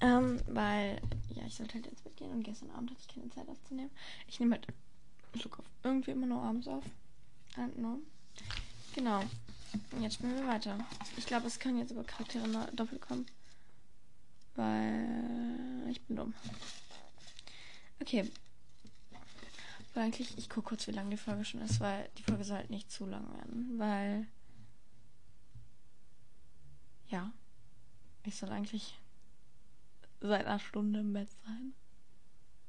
Ähm, 0.00 0.40
weil, 0.48 1.00
ja, 1.36 1.44
ich 1.46 1.54
sollte 1.54 1.74
halt 1.74 1.86
ins 1.86 2.00
Bett 2.00 2.16
gehen 2.16 2.32
und 2.32 2.42
gestern 2.42 2.72
Abend 2.72 2.90
hatte 2.90 3.00
ich 3.00 3.14
keine 3.14 3.30
Zeit 3.30 3.48
aufzunehmen. 3.48 3.92
Ich 4.26 4.40
nehme 4.40 4.56
halt 4.56 4.66
Look 5.44 5.60
auf 5.60 5.64
irgendwie 5.84 6.10
immer 6.10 6.26
nur 6.26 6.42
abends 6.42 6.66
auf. 6.66 6.82
Don't 7.56 7.74
know. 7.74 8.00
Genau. 8.96 9.22
Jetzt 10.00 10.14
spielen 10.14 10.34
wir 10.34 10.48
weiter. 10.48 10.78
Ich 11.16 11.26
glaube, 11.26 11.46
es 11.46 11.60
können 11.60 11.78
jetzt 11.78 11.92
aber 11.92 12.02
Charaktere 12.02 12.48
doppelt 12.72 13.02
kommen. 13.02 13.26
Weil 14.56 15.88
ich 15.88 16.02
bin 16.02 16.16
dumm. 16.16 16.34
Okay. 18.00 18.28
Eigentlich, 19.94 20.38
ich 20.38 20.48
gucke 20.48 20.68
kurz, 20.68 20.86
wie 20.86 20.92
lange 20.92 21.10
die 21.10 21.16
Folge 21.16 21.44
schon 21.44 21.60
ist, 21.60 21.80
weil 21.80 22.08
die 22.16 22.22
Folge 22.22 22.44
soll 22.44 22.58
halt 22.58 22.70
nicht 22.70 22.90
zu 22.90 23.06
lang 23.06 23.32
werden. 23.34 23.78
Weil. 23.78 24.26
Ja. 27.08 27.32
Ich 28.24 28.36
soll 28.36 28.50
eigentlich 28.50 28.98
seit 30.20 30.46
einer 30.46 30.58
Stunde 30.58 31.00
im 31.00 31.12
Bett 31.12 31.30
sein. 31.44 31.74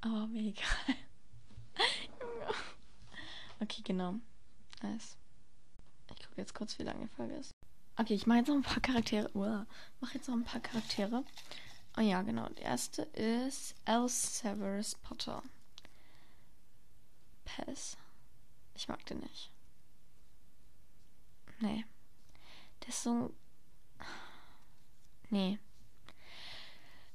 Aber 0.02 0.28
mir 0.28 0.42
egal. 0.42 0.96
okay, 3.60 3.82
genau. 3.84 4.16
Nice. 4.82 5.18
Ich 6.18 6.28
gucke 6.28 6.42
jetzt 6.42 6.56
kurz, 6.56 6.80
wie 6.80 6.84
lange 6.84 7.02
die 7.02 7.16
Folge 7.16 7.36
ist. 7.36 7.52
Okay, 7.98 8.16
ich 8.16 8.26
mache 8.26 8.40
jetzt 8.40 8.48
noch 8.48 8.56
ein 8.56 8.64
paar 8.64 8.82
Charaktere. 8.82 9.30
Uah, 9.36 9.68
mache 10.00 10.16
jetzt 10.16 10.28
noch 10.28 10.36
ein 10.36 10.44
paar 10.44 10.62
Charaktere. 10.62 11.24
Oh 11.98 12.02
ja, 12.02 12.22
genau. 12.22 12.48
Der 12.50 12.66
erste 12.66 13.04
ist 13.04 13.76
L. 13.86 14.08
Severus 14.08 14.96
Potter. 14.96 15.44
Pez. 17.56 17.98
Ich 18.76 18.88
mag 18.88 19.06
den 19.06 19.20
nicht. 19.20 19.52
Nee. 21.60 21.86
Der 22.82 22.90
ist 22.90 23.04
so. 23.04 23.34
Nee. 25.30 25.60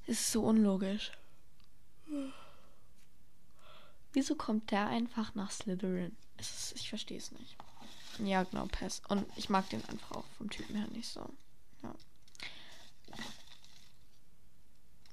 Das 0.05 0.19
ist 0.19 0.31
so 0.31 0.43
unlogisch. 0.43 1.11
Wieso 4.13 4.35
kommt 4.35 4.71
der 4.71 4.87
einfach 4.87 5.35
nach 5.35 5.51
Slytherin? 5.51 6.15
Ist, 6.37 6.73
ich 6.75 6.89
verstehe 6.89 7.17
es 7.17 7.31
nicht. 7.31 7.57
Ja, 8.19 8.43
genau, 8.43 8.65
Pez. 8.67 9.01
Und 9.09 9.25
ich 9.35 9.49
mag 9.49 9.69
den 9.69 9.83
einfach 9.85 10.11
auch 10.11 10.25
vom 10.37 10.49
Typen 10.49 10.75
her 10.75 10.87
nicht 10.87 11.09
so. 11.09 11.29
Ja. 11.83 11.93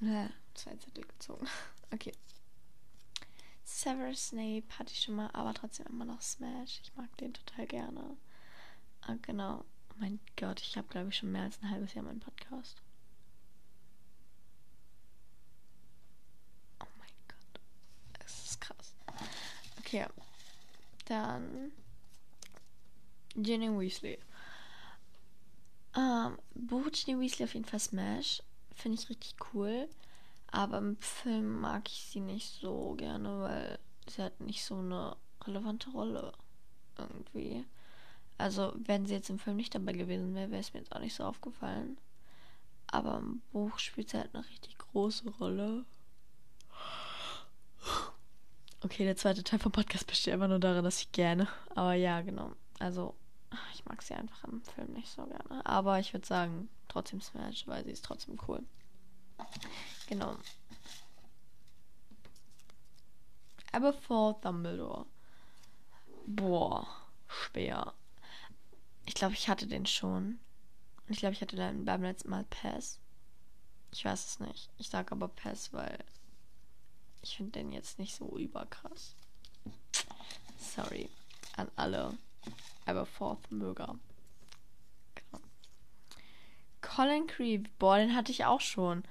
Ne, 0.00 0.32
zwei 0.54 0.76
Zettel 0.76 1.04
gezogen. 1.04 1.46
Okay. 1.90 2.12
Severus 3.84 4.28
Snape 4.28 4.64
hatte 4.78 4.94
ich 4.94 5.02
schon 5.02 5.14
mal, 5.14 5.28
aber 5.34 5.52
trotzdem 5.52 5.86
immer 5.86 6.06
noch 6.06 6.22
Smash. 6.22 6.80
Ich 6.82 6.96
mag 6.96 7.14
den 7.18 7.34
total 7.34 7.66
gerne. 7.66 8.16
Ah, 9.02 9.16
genau. 9.20 9.62
Oh 9.90 9.94
mein 9.98 10.18
Gott, 10.36 10.62
ich 10.62 10.78
habe, 10.78 10.88
glaube 10.88 11.10
ich, 11.10 11.16
schon 11.18 11.30
mehr 11.30 11.42
als 11.42 11.60
ein 11.60 11.68
halbes 11.68 11.92
Jahr 11.92 12.02
meinen 12.02 12.20
Podcast. 12.20 12.80
Oh 16.80 16.86
mein 16.98 17.10
Gott. 17.28 17.60
Das 18.20 18.44
ist 18.44 18.60
krass. 18.62 18.94
Okay. 19.80 20.06
Dann. 21.04 21.70
Ginny 23.36 23.68
Weasley. 23.68 24.18
Ähm, 25.94 26.38
Buch 26.54 26.90
Ginny 26.90 27.20
Weasley 27.20 27.44
auf 27.44 27.52
jeden 27.52 27.66
Fall 27.66 27.80
Smash 27.80 28.42
finde 28.74 28.98
ich 28.98 29.10
richtig 29.10 29.34
cool. 29.52 29.90
Aber 30.54 30.78
im 30.78 30.96
Film 30.98 31.60
mag 31.60 31.88
ich 31.88 32.04
sie 32.04 32.20
nicht 32.20 32.48
so 32.60 32.94
gerne, 32.96 33.40
weil 33.40 33.78
sie 34.08 34.22
hat 34.22 34.38
nicht 34.38 34.64
so 34.64 34.76
eine 34.76 35.16
relevante 35.42 35.90
Rolle 35.90 36.32
irgendwie. 36.96 37.64
Also, 38.38 38.72
wenn 38.76 39.04
sie 39.04 39.14
jetzt 39.14 39.30
im 39.30 39.40
Film 39.40 39.56
nicht 39.56 39.74
dabei 39.74 39.94
gewesen 39.94 40.32
wäre, 40.36 40.52
wäre 40.52 40.60
es 40.60 40.72
mir 40.72 40.78
jetzt 40.78 40.94
auch 40.94 41.00
nicht 41.00 41.16
so 41.16 41.24
aufgefallen. 41.24 41.98
Aber 42.86 43.18
im 43.18 43.42
Buch 43.50 43.80
spielt 43.80 44.10
sie 44.10 44.18
halt 44.18 44.32
eine 44.32 44.46
richtig 44.48 44.78
große 44.78 45.28
Rolle. 45.28 45.84
Okay, 48.84 49.04
der 49.04 49.16
zweite 49.16 49.42
Teil 49.42 49.58
vom 49.58 49.72
Podcast 49.72 50.06
besteht 50.06 50.34
einfach 50.34 50.46
nur 50.46 50.60
darin, 50.60 50.84
dass 50.84 51.00
ich 51.00 51.10
gerne. 51.10 51.48
Aber 51.70 51.94
ja, 51.94 52.20
genau. 52.20 52.52
Also, 52.78 53.16
ich 53.74 53.84
mag 53.86 54.00
sie 54.02 54.14
einfach 54.14 54.44
im 54.44 54.62
Film 54.62 54.92
nicht 54.92 55.08
so 55.08 55.26
gerne. 55.26 55.66
Aber 55.66 55.98
ich 55.98 56.12
würde 56.12 56.26
sagen, 56.28 56.68
trotzdem 56.86 57.20
Smash, 57.20 57.66
weil 57.66 57.84
sie 57.84 57.90
ist 57.90 58.04
trotzdem 58.04 58.38
cool. 58.46 58.62
Genau. 60.08 60.36
Aber 63.72 63.92
vor 63.92 64.34
Dumbledore. 64.40 65.06
Boah, 66.26 66.86
schwer. 67.26 67.92
Ich 69.06 69.14
glaube, 69.14 69.34
ich 69.34 69.48
hatte 69.48 69.66
den 69.66 69.86
schon. 69.86 70.38
Ich 71.08 71.18
glaube, 71.18 71.34
ich 71.34 71.40
hatte 71.40 71.56
dann 71.56 71.84
beim 71.84 72.02
letzten 72.02 72.30
Mal 72.30 72.44
Pass. 72.44 72.98
Ich 73.92 74.04
weiß 74.04 74.26
es 74.26 74.40
nicht. 74.40 74.70
Ich 74.78 74.88
sage 74.88 75.12
aber 75.12 75.28
Pass, 75.28 75.72
weil 75.72 75.98
ich 77.22 77.36
finde 77.36 77.52
den 77.52 77.72
jetzt 77.72 77.98
nicht 77.98 78.14
so 78.14 78.38
überkrass. 78.38 79.14
Sorry 80.58 81.10
an 81.56 81.70
alle 81.76 82.16
Aberforth-Möger. 82.86 83.98
Genau. 85.14 85.44
Colin 86.80 87.26
Creevy, 87.26 87.70
boah, 87.78 87.96
den 87.96 88.14
hatte 88.14 88.32
ich 88.32 88.44
auch 88.44 88.60
schon. 88.60 89.04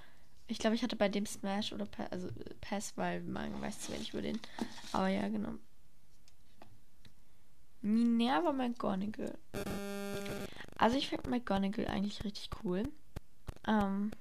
Ich 0.53 0.59
glaube, 0.59 0.75
ich 0.75 0.83
hatte 0.83 0.95
bei 0.95 1.09
dem 1.09 1.25
Smash 1.25 1.73
oder 1.73 1.87
Pass, 1.87 2.11
also 2.11 2.29
Pass, 2.61 2.95
weil 2.95 3.21
man 3.21 3.59
weiß 3.59 3.81
zu 3.81 3.91
wenig 3.91 4.13
über 4.13 4.21
den. 4.21 4.39
Aber 4.91 5.07
ja, 5.07 5.27
genau. 5.27 5.53
Minerva 7.81 8.51
McGonagall. 8.51 9.35
Also 10.77 10.95
ich 10.95 11.09
finde 11.09 11.27
McGonagall 11.27 11.87
eigentlich 11.87 12.23
richtig 12.23 12.51
cool. 12.63 12.83
Ähm, 13.67 14.11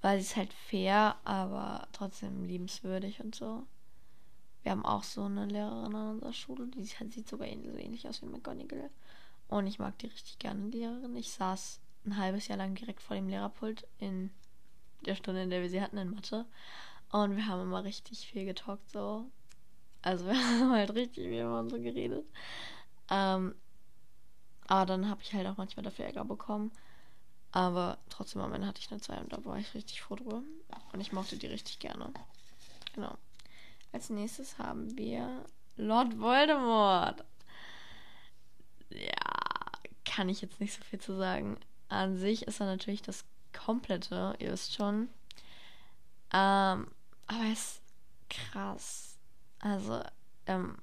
weil 0.00 0.20
sie 0.20 0.26
ist 0.26 0.36
halt 0.36 0.52
fair, 0.52 1.16
aber 1.24 1.88
trotzdem 1.90 2.44
liebenswürdig 2.44 3.18
und 3.20 3.34
so. 3.34 3.66
Wir 4.62 4.70
haben 4.70 4.86
auch 4.86 5.02
so 5.02 5.24
eine 5.24 5.46
Lehrerin 5.46 5.96
an 5.96 6.10
unserer 6.10 6.34
Schule, 6.34 6.68
die 6.68 6.84
sieht 6.84 7.28
sogar 7.28 7.48
so 7.48 7.76
ähnlich 7.76 8.06
aus 8.06 8.22
wie 8.22 8.26
McGonagall. 8.26 8.90
Und 9.48 9.66
ich 9.66 9.80
mag 9.80 9.98
die 9.98 10.06
richtig 10.06 10.38
gerne, 10.38 10.70
die 10.70 10.78
Lehrerin. 10.78 11.16
Ich 11.16 11.32
saß 11.32 11.80
ein 12.04 12.16
halbes 12.16 12.46
Jahr 12.46 12.58
lang 12.58 12.76
direkt 12.76 13.02
vor 13.02 13.16
dem 13.16 13.28
Lehrerpult 13.28 13.88
in 13.98 14.30
der 15.04 15.14
Stunde, 15.14 15.42
in 15.42 15.50
der 15.50 15.62
wir 15.62 15.70
sie 15.70 15.82
hatten 15.82 15.98
in 15.98 16.10
Mathe. 16.10 16.46
Und 17.12 17.36
wir 17.36 17.46
haben 17.46 17.62
immer 17.62 17.84
richtig 17.84 18.26
viel 18.26 18.44
getalkt, 18.44 18.90
so. 18.90 19.26
Also 20.02 20.26
wir 20.26 20.34
haben 20.34 20.72
halt 20.72 20.94
richtig 20.94 21.28
viel 21.28 21.44
uns 21.44 21.72
so 21.72 21.80
geredet. 21.80 22.24
Ähm, 23.10 23.54
aber 24.66 24.86
dann 24.86 25.08
habe 25.08 25.22
ich 25.22 25.32
halt 25.32 25.46
auch 25.46 25.56
manchmal 25.56 25.84
dafür 25.84 26.06
Ärger 26.06 26.24
bekommen. 26.24 26.72
Aber 27.52 27.98
trotzdem 28.10 28.42
am 28.42 28.52
Ende 28.52 28.66
hatte 28.66 28.80
ich 28.80 28.90
eine 28.90 29.00
2 29.00 29.18
und 29.18 29.32
da 29.32 29.44
war 29.44 29.58
ich 29.58 29.72
richtig 29.74 30.02
froh 30.02 30.16
drüber. 30.16 30.42
Und 30.92 31.00
ich 31.00 31.12
mochte 31.12 31.38
die 31.38 31.46
richtig 31.46 31.78
gerne. 31.78 32.12
Genau. 32.94 33.16
Als 33.92 34.10
nächstes 34.10 34.58
haben 34.58 34.96
wir 34.98 35.44
Lord 35.76 36.18
Voldemort. 36.18 37.24
Ja, 38.90 39.72
kann 40.04 40.28
ich 40.28 40.40
jetzt 40.40 40.60
nicht 40.60 40.74
so 40.74 40.82
viel 40.84 40.98
zu 40.98 41.16
sagen. 41.16 41.56
An 41.88 42.16
sich 42.16 42.46
ist 42.46 42.60
er 42.60 42.66
natürlich 42.66 43.02
das 43.02 43.24
komplette, 43.56 44.36
ihr 44.38 44.52
wisst 44.52 44.74
schon. 44.74 45.08
Ähm, 46.32 46.90
aber 47.26 47.44
er 47.44 47.52
ist 47.52 47.82
krass. 48.28 49.18
Also, 49.58 50.02
ähm, 50.46 50.76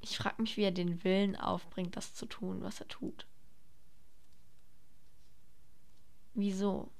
ich 0.00 0.18
frage 0.18 0.40
mich, 0.42 0.56
wie 0.56 0.62
er 0.62 0.72
den 0.72 1.02
Willen 1.02 1.36
aufbringt, 1.36 1.96
das 1.96 2.14
zu 2.14 2.26
tun, 2.26 2.62
was 2.62 2.80
er 2.80 2.88
tut. 2.88 3.26
Wieso? 6.34 6.90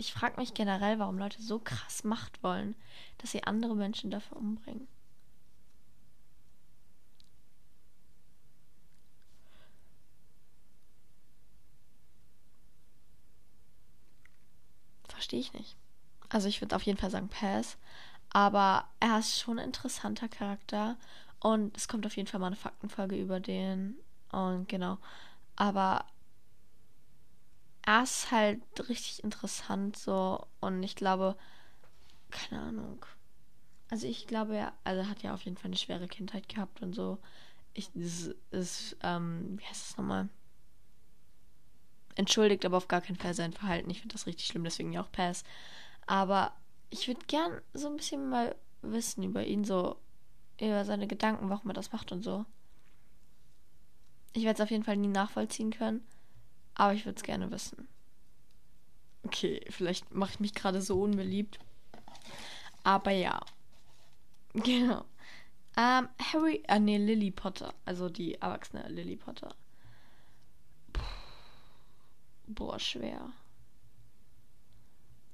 Ich 0.00 0.12
frage 0.12 0.40
mich 0.40 0.54
generell, 0.54 1.00
warum 1.00 1.18
Leute 1.18 1.42
so 1.42 1.58
krass 1.58 2.04
Macht 2.04 2.42
wollen, 2.44 2.76
dass 3.18 3.32
sie 3.32 3.42
andere 3.42 3.74
Menschen 3.74 4.12
dafür 4.12 4.36
umbringen. 4.36 4.86
Verstehe 15.18 15.40
ich 15.40 15.52
nicht. 15.52 15.76
Also 16.28 16.46
ich 16.46 16.60
würde 16.60 16.76
auf 16.76 16.82
jeden 16.82 16.96
Fall 16.96 17.10
sagen 17.10 17.28
Pass. 17.28 17.76
Aber 18.30 18.88
er 19.00 19.18
ist 19.18 19.36
schon 19.36 19.58
ein 19.58 19.64
interessanter 19.66 20.28
Charakter. 20.28 20.96
Und 21.40 21.76
es 21.76 21.88
kommt 21.88 22.06
auf 22.06 22.16
jeden 22.16 22.28
Fall 22.28 22.38
mal 22.38 22.46
eine 22.46 22.54
Faktenfolge 22.54 23.16
über 23.16 23.40
den. 23.40 23.96
Und 24.30 24.68
genau. 24.68 24.98
Aber 25.56 26.04
er 27.84 28.04
ist 28.04 28.30
halt 28.30 28.62
richtig 28.88 29.24
interessant 29.24 29.96
so 29.96 30.46
und 30.60 30.84
ich 30.84 30.94
glaube, 30.94 31.36
keine 32.30 32.62
Ahnung. 32.62 33.04
Also 33.90 34.06
ich 34.06 34.28
glaube, 34.28 34.56
er 34.56 34.72
also 34.84 35.08
hat 35.08 35.24
ja 35.24 35.34
auf 35.34 35.42
jeden 35.42 35.56
Fall 35.56 35.70
eine 35.70 35.76
schwere 35.76 36.06
Kindheit 36.06 36.48
gehabt 36.48 36.80
und 36.80 36.94
so. 36.94 37.18
Ich, 37.74 37.90
das 37.92 38.30
ist, 38.52 38.96
ähm, 39.02 39.58
wie 39.58 39.64
heißt 39.64 39.90
das 39.90 39.96
nochmal? 39.96 40.28
Entschuldigt 42.18 42.64
aber 42.64 42.76
auf 42.76 42.88
gar 42.88 43.00
keinen 43.00 43.14
Fall 43.14 43.32
sein 43.32 43.52
Verhalten. 43.52 43.90
Ich 43.90 44.00
finde 44.00 44.14
das 44.14 44.26
richtig 44.26 44.48
schlimm, 44.48 44.64
deswegen 44.64 44.92
ja 44.92 45.02
auch 45.02 45.12
Pass. 45.12 45.44
Aber 46.04 46.52
ich 46.90 47.06
würde 47.06 47.20
gern 47.28 47.60
so 47.74 47.86
ein 47.86 47.96
bisschen 47.96 48.28
mal 48.28 48.56
wissen 48.82 49.22
über 49.22 49.46
ihn, 49.46 49.62
so 49.62 49.94
über 50.60 50.84
seine 50.84 51.06
Gedanken, 51.06 51.48
warum 51.48 51.70
er 51.70 51.74
das 51.74 51.92
macht 51.92 52.10
und 52.10 52.24
so. 52.24 52.44
Ich 54.32 54.42
werde 54.42 54.56
es 54.56 54.60
auf 54.60 54.72
jeden 54.72 54.82
Fall 54.82 54.96
nie 54.96 55.06
nachvollziehen 55.06 55.70
können, 55.70 56.04
aber 56.74 56.92
ich 56.92 57.06
würde 57.06 57.18
es 57.18 57.22
gerne 57.22 57.52
wissen. 57.52 57.86
Okay, 59.22 59.64
vielleicht 59.70 60.12
mache 60.12 60.32
ich 60.32 60.40
mich 60.40 60.54
gerade 60.54 60.82
so 60.82 61.00
unbeliebt. 61.00 61.60
Aber 62.82 63.12
ja. 63.12 63.38
Genau. 64.54 65.04
Ähm, 65.76 66.08
Harry, 66.32 66.64
ah 66.66 66.80
nee, 66.80 66.96
Lily 66.96 67.30
Potter. 67.30 67.72
Also 67.84 68.08
die 68.08 68.34
erwachsene 68.34 68.88
Lily 68.88 69.14
Potter. 69.14 69.54
Boah, 72.48 72.78
schwer. 72.78 73.30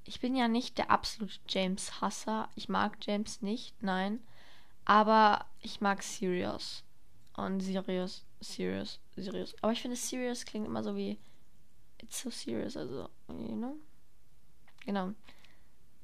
Ich 0.03 0.19
bin 0.19 0.35
ja 0.35 0.47
nicht 0.47 0.77
der 0.77 0.91
absolute 0.91 1.39
James-Hasser. 1.47 2.49
Ich 2.55 2.69
mag 2.69 2.97
James 3.01 3.41
nicht, 3.41 3.81
nein. 3.81 4.19
Aber 4.83 5.45
ich 5.61 5.81
mag 5.81 6.03
Sirius. 6.03 6.83
Und 7.35 7.61
Sirius, 7.61 8.23
Sirius, 8.39 8.99
Sirius. 9.15 9.55
Aber 9.61 9.71
ich 9.71 9.81
finde 9.81 9.97
Sirius 9.97 10.45
klingt 10.45 10.67
immer 10.67 10.83
so 10.83 10.95
wie 10.95 11.17
It's 12.01 12.21
so 12.21 12.29
serious, 12.29 12.77
also, 12.77 13.09
you 13.29 13.55
know? 13.55 13.77
Genau. 14.85 15.13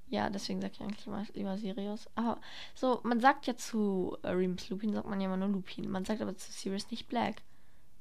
Ja, 0.08 0.30
deswegen 0.30 0.62
sage 0.62 0.74
ich 0.74 0.82
eigentlich 0.82 1.06
immer 1.06 1.26
lieber 1.34 1.58
Sirius. 1.58 2.10
Aber 2.16 2.42
so, 2.74 3.02
man 3.04 3.20
sagt 3.20 3.48
ja 3.48 3.56
zu 3.56 4.18
äh, 4.24 4.30
Remus 4.30 4.70
Lupin, 4.70 4.94
sagt 4.94 5.08
man 5.08 5.22
ja 5.22 5.28
immer 5.28 5.38
nur 5.38 5.50
Lupin. 5.50 5.90
Man 5.90 6.06
sagt 6.06 6.22
aber 6.22 6.36
zu 6.36 6.52
Sirius 6.52 6.90
nicht 6.90 7.08
Black. 7.08 7.44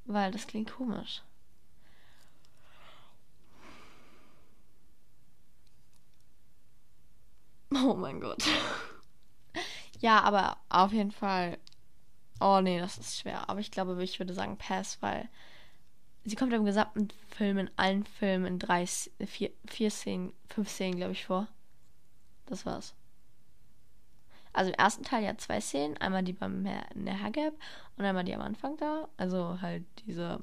Weil 0.07 0.33
das 0.33 0.47
klingt 0.47 0.73
komisch. 0.73 1.23
Oh 7.85 7.95
mein 7.95 8.21
Gott. 8.21 8.43
ja, 10.01 10.21
aber 10.21 10.59
auf 10.69 10.93
jeden 10.93 11.13
Fall. 11.13 11.59
Oh 12.41 12.61
nee, 12.63 12.79
das 12.79 12.99
ist 12.99 13.19
schwer. 13.21 13.49
Aber 13.49 13.61
ich 13.61 13.71
glaube, 13.71 14.03
ich 14.03 14.19
würde 14.19 14.35
sagen 14.35 14.57
Pass, 14.57 15.01
weil 15.01 15.29
sie 16.25 16.37
kommt 16.37 16.53
im 16.53 16.65
gesamten 16.65 17.09
Film, 17.29 17.59
in 17.59 17.71
allen 17.77 18.05
Filmen, 18.05 18.47
in 18.47 18.59
drei, 18.59 18.87
vier, 18.87 19.51
vier 19.67 19.91
Szenen, 19.91 20.33
fünf 20.49 20.69
Szenen, 20.69 20.97
glaube 20.97 21.13
ich, 21.13 21.25
vor. 21.25 21.49
Das 22.47 22.67
war's. 22.67 22.95
Also 24.53 24.71
im 24.71 24.79
ersten 24.79 25.05
Teil 25.05 25.23
ja 25.23 25.37
zwei 25.37 25.61
Szenen. 25.61 25.97
Einmal 25.99 26.23
die 26.23 26.33
beim 26.33 26.65
Gap 26.65 27.55
und 27.97 28.05
einmal 28.05 28.25
die 28.25 28.35
am 28.35 28.41
Anfang 28.41 28.77
da. 28.79 29.09
Also 29.17 29.61
halt 29.61 29.85
diese, 30.07 30.43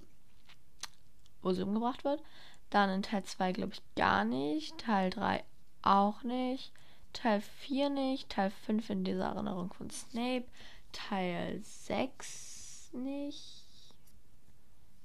wo 1.41 1.51
sie 1.51 1.63
umgebracht 1.63 2.03
wird. 2.03 2.23
Dann 2.69 2.89
in 2.89 3.03
Teil 3.03 3.23
2 3.23 3.53
glaube 3.53 3.73
ich 3.73 3.81
gar 3.95 4.25
nicht. 4.25 4.77
Teil 4.77 5.09
3 5.09 5.43
auch 5.81 6.23
nicht. 6.23 6.73
Teil 7.13 7.41
4 7.41 7.89
nicht. 7.89 8.29
Teil 8.29 8.51
5 8.51 8.89
in 8.89 9.03
dieser 9.03 9.25
Erinnerung 9.25 9.73
von 9.73 9.89
Snape. 9.89 10.45
Teil 10.91 11.61
6 11.61 12.91
nicht. 12.93 13.63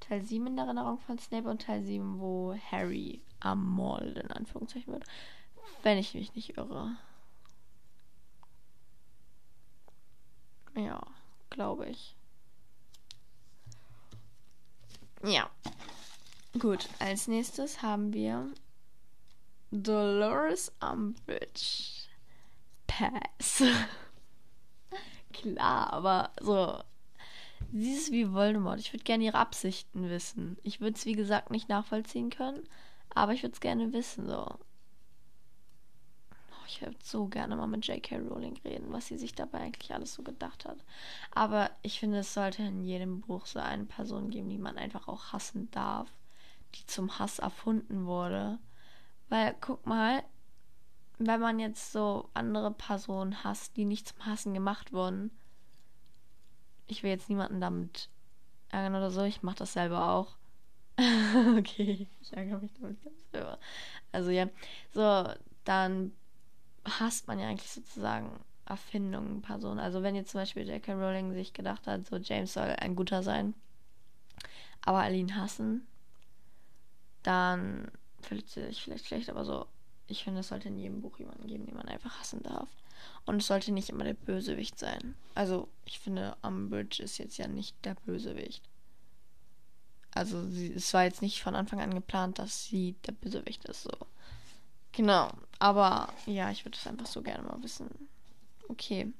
Teil 0.00 0.22
7 0.22 0.46
in 0.46 0.56
der 0.56 0.66
Erinnerung 0.66 0.98
von 0.98 1.18
Snape 1.18 1.48
und 1.48 1.62
Teil 1.62 1.82
7, 1.82 2.18
wo 2.18 2.54
Harry 2.70 3.22
ermordet 3.40 4.18
in 4.18 4.30
Anführungszeichen 4.30 4.92
wird. 4.92 5.04
Wenn 5.82 5.98
ich 5.98 6.14
mich 6.14 6.34
nicht 6.34 6.56
irre. 6.56 6.96
Ja, 10.74 11.06
glaube 11.50 11.86
ich. 11.88 12.16
Ja. 15.24 15.50
Gut, 16.58 16.88
als 16.98 17.28
nächstes 17.28 17.82
haben 17.82 18.12
wir 18.12 18.52
Dolores 19.72 20.72
Umbridge. 20.80 22.08
Pass. 22.86 23.62
Klar, 25.32 25.92
aber 25.92 26.30
so. 26.40 26.82
Sie 27.72 27.94
ist 27.94 28.12
wie 28.12 28.32
Voldemort. 28.32 28.80
Ich 28.80 28.92
würde 28.92 29.04
gerne 29.04 29.24
ihre 29.24 29.38
Absichten 29.38 30.08
wissen. 30.10 30.58
Ich 30.62 30.80
würde 30.80 30.96
es, 30.96 31.06
wie 31.06 31.14
gesagt, 31.14 31.50
nicht 31.50 31.70
nachvollziehen 31.70 32.28
können, 32.28 32.68
aber 33.14 33.32
ich 33.32 33.42
würde 33.42 33.54
es 33.54 33.60
gerne 33.60 33.92
wissen, 33.94 34.28
so 34.28 34.58
ich 36.72 36.80
würde 36.80 36.96
so 37.02 37.26
gerne 37.26 37.54
mal 37.54 37.66
mit 37.66 37.86
J.K. 37.86 38.18
Rowling 38.18 38.58
reden, 38.64 38.92
was 38.92 39.06
sie 39.06 39.18
sich 39.18 39.34
dabei 39.34 39.58
eigentlich 39.58 39.92
alles 39.92 40.14
so 40.14 40.22
gedacht 40.22 40.64
hat. 40.64 40.78
Aber 41.30 41.70
ich 41.82 42.00
finde, 42.00 42.20
es 42.20 42.32
sollte 42.32 42.62
in 42.62 42.82
jedem 42.82 43.20
Buch 43.20 43.44
so 43.44 43.58
eine 43.58 43.84
Person 43.84 44.30
geben, 44.30 44.48
die 44.48 44.58
man 44.58 44.78
einfach 44.78 45.06
auch 45.06 45.32
hassen 45.32 45.70
darf, 45.70 46.08
die 46.74 46.86
zum 46.86 47.18
Hass 47.18 47.40
erfunden 47.40 48.06
wurde. 48.06 48.58
Weil, 49.32 49.56
guck 49.62 49.86
mal, 49.86 50.22
wenn 51.16 51.40
man 51.40 51.58
jetzt 51.58 51.90
so 51.90 52.28
andere 52.34 52.70
Personen 52.70 53.42
hasst, 53.42 53.78
die 53.78 53.86
nicht 53.86 54.06
zum 54.06 54.26
Hassen 54.26 54.52
gemacht 54.52 54.92
wurden, 54.92 55.30
ich 56.86 57.02
will 57.02 57.08
jetzt 57.08 57.30
niemanden 57.30 57.58
damit 57.58 58.10
ärgern 58.68 58.94
oder 58.94 59.10
so, 59.10 59.22
ich 59.22 59.42
mache 59.42 59.56
das 59.56 59.72
selber 59.72 60.10
auch. 60.10 60.36
okay, 61.58 62.06
ich 62.20 62.32
ärgere 62.34 62.58
mich 62.58 62.74
damit 62.74 62.98
selber. 63.32 63.58
Also 64.12 64.28
ja, 64.28 64.50
so, 64.92 65.26
dann 65.64 66.12
hasst 66.84 67.26
man 67.26 67.38
ja 67.38 67.48
eigentlich 67.48 67.70
sozusagen 67.70 68.38
Erfindungen, 68.66 69.40
Personen. 69.40 69.80
Also 69.80 70.02
wenn 70.02 70.14
jetzt 70.14 70.32
zum 70.32 70.42
Beispiel 70.42 70.68
J.K. 70.68 70.92
Rowling 70.92 71.32
sich 71.32 71.54
gedacht 71.54 71.86
hat, 71.86 72.06
so 72.06 72.18
James 72.18 72.52
soll 72.52 72.68
ein 72.68 72.94
guter 72.94 73.22
sein, 73.22 73.54
aber 74.82 75.08
ihn 75.08 75.36
hassen, 75.36 75.86
dann 77.22 77.90
fühlt 78.22 78.48
sich 78.48 78.82
vielleicht 78.82 79.06
schlecht, 79.06 79.28
aber 79.28 79.44
so, 79.44 79.66
ich 80.06 80.24
finde, 80.24 80.40
es 80.40 80.48
sollte 80.48 80.68
in 80.68 80.78
jedem 80.78 81.00
Buch 81.00 81.18
jemanden 81.18 81.46
geben, 81.46 81.66
den 81.66 81.76
man 81.76 81.88
einfach 81.88 82.18
hassen 82.18 82.42
darf. 82.42 82.68
Und 83.24 83.36
es 83.36 83.46
sollte 83.46 83.72
nicht 83.72 83.88
immer 83.88 84.04
der 84.04 84.14
Bösewicht 84.14 84.78
sein. 84.78 85.14
Also, 85.34 85.68
ich 85.84 85.98
finde, 85.98 86.36
Umbridge 86.42 87.02
ist 87.02 87.18
jetzt 87.18 87.38
ja 87.38 87.48
nicht 87.48 87.76
der 87.84 87.94
Bösewicht. 88.06 88.62
Also, 90.12 90.48
sie, 90.48 90.72
es 90.72 90.92
war 90.92 91.04
jetzt 91.04 91.22
nicht 91.22 91.42
von 91.42 91.54
Anfang 91.54 91.80
an 91.80 91.94
geplant, 91.94 92.38
dass 92.38 92.66
sie 92.66 92.94
der 93.06 93.12
Bösewicht 93.12 93.64
ist, 93.64 93.82
so. 93.82 93.92
Genau. 94.92 95.30
Aber 95.58 96.12
ja, 96.26 96.50
ich 96.50 96.64
würde 96.64 96.76
es 96.76 96.86
einfach 96.86 97.06
so 97.06 97.22
gerne 97.22 97.44
mal 97.44 97.62
wissen. 97.62 98.08
Okay. 98.68 99.12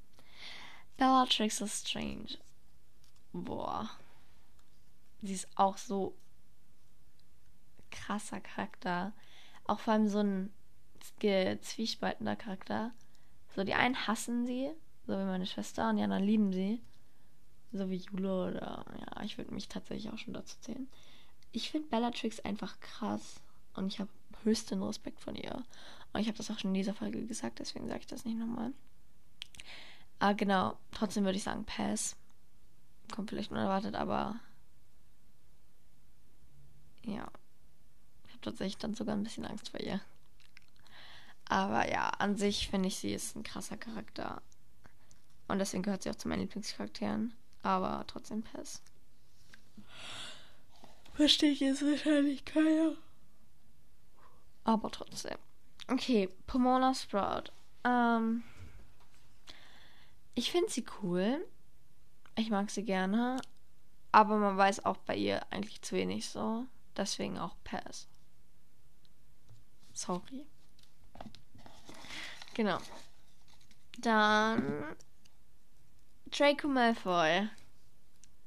Bellatrix 0.97 1.63
Strange. 1.67 2.39
Boah. 3.33 3.91
Sie 5.23 5.33
ist 5.33 5.49
auch 5.55 5.79
so 5.79 6.15
krasser 7.93 8.41
Charakter. 8.41 9.13
Auch 9.65 9.79
vor 9.79 9.93
allem 9.95 10.09
so 10.09 10.19
ein 10.19 10.53
zwiespaltender 11.21 12.35
Charakter. 12.35 12.91
So, 13.55 13.63
die 13.63 13.75
einen 13.75 14.09
hassen 14.09 14.45
sie, 14.47 14.71
so 15.07 15.13
wie 15.13 15.25
meine 15.25 15.47
Schwester, 15.47 15.91
und 15.91 15.99
die 15.99 16.03
anderen 16.03 16.25
lieben 16.25 16.53
sie. 16.53 16.83
So 17.73 17.89
wie 17.89 17.97
Jule 17.97 18.49
oder, 18.49 18.85
ja, 18.99 19.23
ich 19.23 19.39
würde 19.39 19.55
mich 19.55 19.69
tatsächlich 19.69 20.13
auch 20.13 20.19
schon 20.19 20.35
dazu 20.35 20.57
zählen. 20.61 20.89
Ich 21.53 21.71
finde 21.71 21.89
Bellatrix 21.89 22.41
einfach 22.41 22.81
krass. 22.81 23.41
Und 23.75 23.87
ich 23.87 24.01
habe 24.01 24.11
höchsten 24.43 24.83
Respekt 24.83 25.21
von 25.21 25.35
ihr. 25.35 25.65
Und 26.13 26.21
ich 26.21 26.27
habe 26.27 26.37
das 26.37 26.51
auch 26.51 26.59
schon 26.59 26.71
in 26.71 26.75
dieser 26.75 26.95
Folge 26.95 27.25
gesagt, 27.27 27.61
deswegen 27.61 27.89
sage 27.89 28.01
ich 28.01 28.07
das 28.07 28.25
nicht 28.25 28.39
nochmal. 28.39 28.73
Ah, 30.19 30.33
genau. 30.33 30.77
Trotzdem 30.91 31.25
würde 31.25 31.39
ich 31.39 31.45
sagen 31.45 31.65
Pass. 31.65 32.17
Kommt 33.15 33.31
vielleicht 33.31 33.51
unerwartet, 33.51 33.95
aber 33.95 34.37
ja. 37.05 37.31
Tatsächlich 38.43 38.79
dann 38.79 38.95
sogar 38.95 39.15
ein 39.15 39.23
bisschen 39.23 39.47
Angst 39.47 39.71
vor 39.71 39.81
ihr. 39.81 40.01
Aber 41.47 41.91
ja, 41.91 42.09
an 42.09 42.37
sich 42.37 42.69
finde 42.69 42.89
ich, 42.89 42.97
sie 42.97 43.13
ist 43.13 43.37
ein 43.37 43.43
krasser 43.43 43.77
Charakter. 43.77 44.43
Und 45.49 45.59
deswegen 45.59 45.83
gehört 45.83 46.03
sie 46.03 46.11
auch 46.11 46.17
zu 46.17 46.29
meinen 46.29 46.41
Lieblingscharakteren. 46.41 47.35
Aber 47.63 48.05
trotzdem 48.07 48.43
Pass. 48.43 48.83
Verstehe 51.15 51.53
ich 51.53 51.61
jetzt 51.61 51.83
wahrscheinlich 51.83 52.45
keiner. 52.45 52.97
Aber 54.65 54.91
trotzdem. 54.91 55.37
Okay, 55.89 56.29
Pomona 56.47 56.95
Sprout. 56.95 57.53
Ähm, 57.85 58.43
ich 60.35 60.51
finde 60.51 60.71
sie 60.71 60.87
cool. 61.03 61.47
Ich 62.37 62.51
mag 62.51 62.71
sie 62.71 62.85
gerne. 62.85 63.41
Aber 64.11 64.39
man 64.39 64.57
weiß 64.57 64.85
auch 64.85 64.97
bei 64.99 65.17
ihr 65.17 65.43
eigentlich 65.51 65.83
zu 65.83 65.97
wenig 65.97 66.29
so. 66.29 66.67
Deswegen 66.97 67.39
auch 67.39 67.57
Pass. 67.65 68.09
Sorry. 69.93 70.47
Genau. 72.55 72.79
Dann 73.99 74.97
Draco 76.31 76.69
Malfoy. 76.69 77.49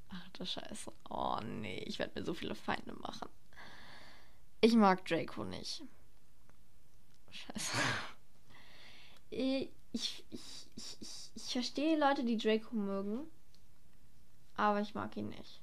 Ach 0.10 0.30
du 0.34 0.46
Scheiße. 0.46 0.92
Oh 1.10 1.40
nee, 1.44 1.84
ich 1.86 2.00
werde 2.00 2.20
mir 2.20 2.26
so 2.26 2.34
viele 2.34 2.56
Feinde 2.56 2.94
machen. 2.94 3.30
Ich 4.62 4.74
mag 4.76 5.06
Draco 5.06 5.44
nicht. 5.44 5.84
Scheiße. 7.32 7.78
Äh, 9.32 9.68
ich, 9.92 10.24
ich, 10.30 10.70
ich, 10.76 10.98
ich, 11.36 11.52
verstehe 11.52 11.98
Leute, 11.98 12.24
die 12.24 12.38
Draco 12.38 12.76
mögen. 12.76 13.28
Aber 14.56 14.80
ich 14.80 14.94
mag 14.94 15.18
ihn 15.18 15.30
nicht. 15.30 15.62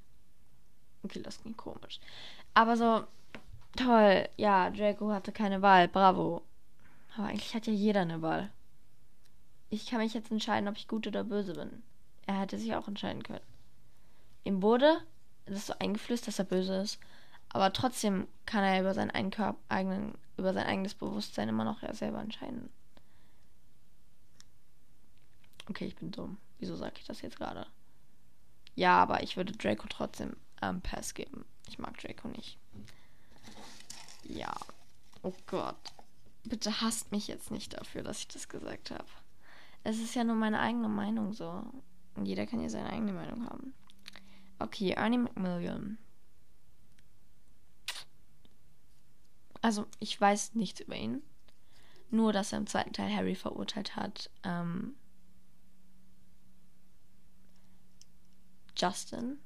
Okay, 1.05 1.23
das 1.23 1.40
klingt 1.40 1.57
komisch. 1.57 2.01
Aber 2.55 2.77
so, 2.77 3.07
toll. 3.76 4.28
Ja, 4.37 4.70
Draco 4.70 5.11
hatte 5.12 5.32
keine 5.32 5.62
Wahl. 5.62 5.88
Bravo. 5.88 6.42
Aber 7.16 7.28
eigentlich 7.28 7.54
hat 7.54 7.66
ja 7.66 7.72
jeder 7.72 8.00
eine 8.00 8.22
Wahl. 8.22 8.50
Ich 9.70 9.87
kann 9.87 10.00
mich 10.00 10.14
jetzt 10.14 10.30
entscheiden, 10.30 10.68
ob 10.68 10.76
ich 10.76 10.88
gut 10.88 11.06
oder 11.06 11.24
böse 11.24 11.54
bin. 11.54 11.82
Er 12.26 12.40
hätte 12.40 12.58
sich 12.58 12.74
auch 12.74 12.88
entscheiden 12.88 13.22
können. 13.22 13.44
Ihm 14.44 14.62
wurde 14.62 15.02
das 15.46 15.66
so 15.66 15.74
eingeflößt, 15.78 16.26
dass 16.26 16.38
er 16.38 16.44
böse 16.44 16.76
ist. 16.76 16.98
Aber 17.48 17.72
trotzdem 17.72 18.28
kann 18.46 18.64
er 18.64 18.80
über 18.80 18.94
seinen 18.94 19.11
eigenen, 19.11 20.14
über 20.37 20.54
sein 20.54 20.66
eigenes 20.66 20.94
Bewusstsein 20.94 21.48
immer 21.48 21.64
noch 21.64 21.82
ja 21.82 21.92
selber 21.92 22.20
entscheiden. 22.20 22.70
Okay, 25.68 25.87
ich 25.87 25.96
bin 25.96 26.11
dumm. 26.11 26.38
Wieso 26.58 26.76
sage 26.76 26.94
ich 26.98 27.04
das 27.04 27.20
jetzt 27.22 27.37
gerade? 27.37 27.66
Ja, 28.74 29.02
aber 29.02 29.22
ich 29.22 29.37
würde 29.37 29.52
Draco 29.52 29.87
trotzdem 29.88 30.37
ähm, 30.62 30.80
Pass 30.80 31.14
geben. 31.14 31.44
Ich 31.68 31.78
mag 31.78 31.98
Draco 31.98 32.28
nicht. 32.28 32.58
Ja. 34.24 34.54
Oh 35.22 35.35
Gott. 35.46 35.76
Bitte 36.44 36.80
hasst 36.80 37.12
mich 37.12 37.28
jetzt 37.28 37.50
nicht 37.50 37.74
dafür, 37.74 38.02
dass 38.02 38.18
ich 38.18 38.28
das 38.28 38.48
gesagt 38.48 38.90
habe. 38.90 39.06
Es 39.85 39.98
ist 39.98 40.14
ja 40.14 40.24
nur 40.24 40.37
meine 40.37 40.61
eigene 40.61 40.88
Meinung 40.88 41.32
so. 41.32 41.64
Und 42.14 42.26
jeder 42.26 42.46
kann 42.46 42.61
ja 42.61 42.68
seine 42.68 42.90
eigene 42.90 43.12
Meinung 43.12 43.48
haben. 43.48 43.74
Okay, 44.58 44.90
Ernie 44.90 45.18
McMillian. 45.18 45.98
Also, 49.61 49.87
ich 50.00 50.20
weiß 50.20 50.54
nichts 50.54 50.80
über 50.80 50.96
ihn. 50.96 51.22
Nur, 52.11 52.32
dass 52.32 52.52
er 52.52 52.58
im 52.58 52.66
zweiten 52.66 52.92
Teil 52.92 53.14
Harry 53.14 53.35
verurteilt 53.35 53.96
hat, 53.96 54.28
ähm, 54.42 54.96
Justin. 58.76 59.38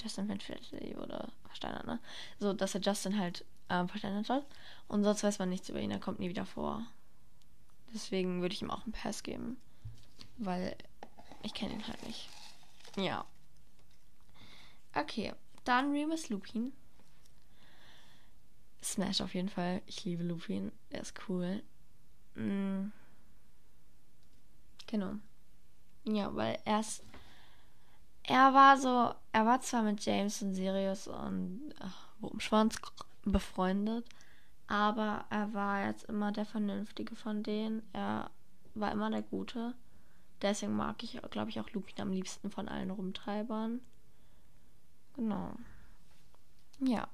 Justin 0.00 0.26
Finfiddly 0.26 0.96
oder 0.96 1.32
versteinert, 1.46 1.86
ne? 1.86 2.00
So, 2.38 2.52
dass 2.52 2.74
er 2.74 2.80
Justin 2.80 3.18
halt 3.18 3.44
ähm, 3.68 3.88
versteinert 3.88 4.28
hat. 4.28 4.46
Und 4.88 5.04
sonst 5.04 5.22
weiß 5.22 5.38
man 5.38 5.48
nichts 5.48 5.68
über 5.68 5.80
ihn, 5.80 5.90
er 5.90 6.00
kommt 6.00 6.20
nie 6.20 6.28
wieder 6.28 6.46
vor. 6.46 6.86
Deswegen 7.92 8.42
würde 8.42 8.54
ich 8.54 8.62
ihm 8.62 8.70
auch 8.70 8.84
einen 8.84 8.92
Pass 8.92 9.22
geben. 9.22 9.56
Weil 10.36 10.76
ich 11.42 11.54
kenne 11.54 11.74
ihn 11.74 11.86
halt 11.86 12.02
nicht. 12.06 12.28
Ja. 12.96 13.24
Okay, 14.94 15.32
dann 15.64 15.92
Remus 15.92 16.28
Lupin. 16.28 16.72
Smash 18.82 19.20
auf 19.20 19.34
jeden 19.34 19.48
Fall. 19.48 19.80
Ich 19.86 20.04
liebe 20.04 20.22
Lupin. 20.22 20.72
Er 20.90 21.00
ist 21.00 21.14
cool. 21.28 21.62
Mhm. 22.34 22.92
Genau. 24.86 25.14
Ja, 26.04 26.34
weil 26.34 26.58
er 26.64 26.80
ist. 26.80 27.02
Er 28.24 28.52
war 28.52 28.76
so. 28.76 29.14
Er 29.32 29.46
war 29.46 29.60
zwar 29.60 29.82
mit 29.82 30.04
James 30.04 30.42
und 30.42 30.54
Sirius 30.54 31.08
und 31.08 31.74
ach, 31.80 32.08
Wurmschwanz 32.20 32.76
befreundet, 33.24 34.06
aber 34.66 35.24
er 35.30 35.52
war 35.52 35.86
jetzt 35.86 36.04
immer 36.04 36.32
der 36.32 36.46
Vernünftige 36.46 37.16
von 37.16 37.42
denen. 37.42 37.82
Er 37.92 38.30
war 38.74 38.92
immer 38.92 39.10
der 39.10 39.22
Gute. 39.22 39.74
Deswegen 40.42 40.76
mag 40.76 41.02
ich, 41.02 41.20
glaube 41.30 41.50
ich, 41.50 41.60
auch 41.60 41.70
Lupin 41.70 42.00
am 42.00 42.12
liebsten 42.12 42.50
von 42.50 42.68
allen 42.68 42.90
Rumtreibern. 42.90 43.80
Genau. 45.14 45.52
Ja. 46.80 47.08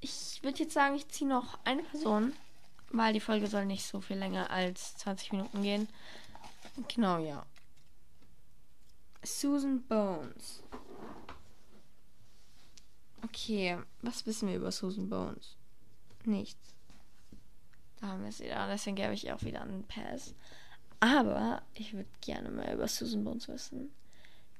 Ich 0.00 0.40
würde 0.42 0.58
jetzt 0.58 0.74
sagen, 0.74 0.94
ich 0.94 1.08
ziehe 1.08 1.28
noch 1.28 1.58
eine 1.64 1.82
Person, 1.82 2.32
weil 2.90 3.12
die 3.12 3.20
Folge 3.20 3.46
soll 3.46 3.66
nicht 3.66 3.86
so 3.86 4.00
viel 4.00 4.16
länger 4.16 4.50
als 4.50 4.96
20 4.98 5.32
Minuten 5.32 5.62
gehen. 5.62 5.88
Genau, 6.94 7.18
ja. 7.18 7.44
Susan 9.22 9.82
Bones. 9.82 10.62
Okay, 13.24 13.78
was 14.02 14.26
wissen 14.26 14.48
wir 14.48 14.56
über 14.56 14.70
Susan 14.70 15.08
Bones? 15.08 15.56
Nichts. 16.24 16.74
Da 18.00 18.08
haben 18.08 18.22
wir 18.22 18.28
es 18.28 18.40
wieder. 18.40 18.66
Deswegen 18.68 18.96
gebe 18.96 19.14
ich 19.14 19.32
auch 19.32 19.42
wieder 19.42 19.62
einen 19.62 19.84
Pass. 19.84 20.34
Aber 21.00 21.62
ich 21.74 21.92
würde 21.94 22.08
gerne 22.20 22.50
mehr 22.50 22.74
über 22.74 22.88
Susan 22.88 23.24
Bones 23.24 23.48
wissen. 23.48 23.90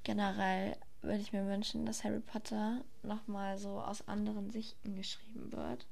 Generell 0.04 0.76
würde 1.02 1.20
ich 1.20 1.32
mir 1.32 1.46
wünschen, 1.46 1.86
dass 1.86 2.04
Harry 2.04 2.20
Potter 2.20 2.84
nochmal 3.02 3.58
so 3.58 3.80
aus 3.80 4.06
anderen 4.08 4.50
Sichten 4.50 4.96
geschrieben 4.96 5.52
wird. 5.52 5.86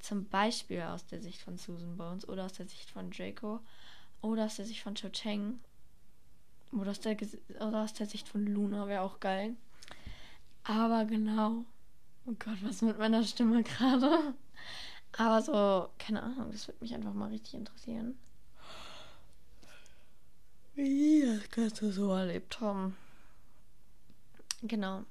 Zum 0.00 0.26
Beispiel 0.28 0.82
aus 0.82 1.06
der 1.06 1.20
Sicht 1.20 1.40
von 1.40 1.58
Susan 1.58 1.96
Bones 1.96 2.28
oder 2.28 2.44
aus 2.44 2.52
der 2.52 2.66
Sicht 2.66 2.90
von 2.90 3.10
Draco 3.10 3.60
oder 4.22 4.46
aus 4.46 4.56
der 4.56 4.64
Sicht 4.64 4.82
von 4.82 4.94
Cho 4.94 5.08
Chang 5.10 5.58
oder 6.72 6.90
aus 6.90 7.00
der, 7.00 7.16
oder 7.60 7.82
aus 7.82 7.94
der 7.94 8.06
Sicht 8.06 8.28
von 8.28 8.46
Luna 8.46 8.86
wäre 8.86 9.02
auch 9.02 9.20
geil. 9.20 9.56
Aber 10.68 11.06
genau. 11.06 11.64
Oh 12.26 12.34
Gott, 12.38 12.58
was 12.62 12.82
mit 12.82 12.98
meiner 12.98 13.24
Stimme 13.24 13.62
gerade? 13.62 14.34
Aber 15.16 15.40
so, 15.40 15.88
keine 15.98 16.22
Ahnung, 16.22 16.52
das 16.52 16.68
würde 16.68 16.80
mich 16.82 16.94
einfach 16.94 17.14
mal 17.14 17.30
richtig 17.30 17.54
interessieren. 17.54 18.18
Wie 20.74 21.22
das 21.24 21.48
kannst 21.50 21.80
du 21.80 21.90
so 21.90 22.12
erlebt 22.12 22.60
haben. 22.60 22.94
Genau. 24.60 25.04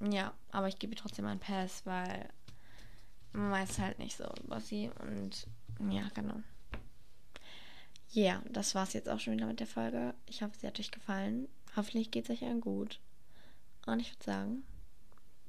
Ja, 0.00 0.34
aber 0.50 0.66
ich 0.66 0.80
gebe 0.80 0.94
ihr 0.94 0.98
trotzdem 0.98 1.26
einen 1.26 1.38
Pass, 1.38 1.86
weil 1.86 2.28
man 3.32 3.52
weiß 3.52 3.78
halt 3.78 4.00
nicht 4.00 4.16
so 4.16 4.24
über 4.44 4.60
sie 4.60 4.90
und 5.00 5.46
ja, 5.92 6.08
genau. 6.12 6.42
Ja, 8.10 8.22
yeah, 8.22 8.42
das 8.50 8.74
war's 8.74 8.94
jetzt 8.94 9.08
auch 9.08 9.20
schon 9.20 9.34
wieder 9.34 9.46
mit 9.46 9.60
der 9.60 9.68
Folge. 9.68 10.12
Ich 10.26 10.42
hoffe, 10.42 10.58
sie 10.58 10.66
hat 10.66 10.80
euch 10.80 10.90
gefallen. 10.90 11.48
Hoffentlich 11.76 12.10
geht's 12.10 12.28
euch 12.30 12.42
allen 12.42 12.60
gut. 12.60 12.98
Und 13.86 14.00
ich 14.00 14.12
würde 14.12 14.24
sagen, 14.24 14.64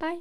Bye. 0.04 0.20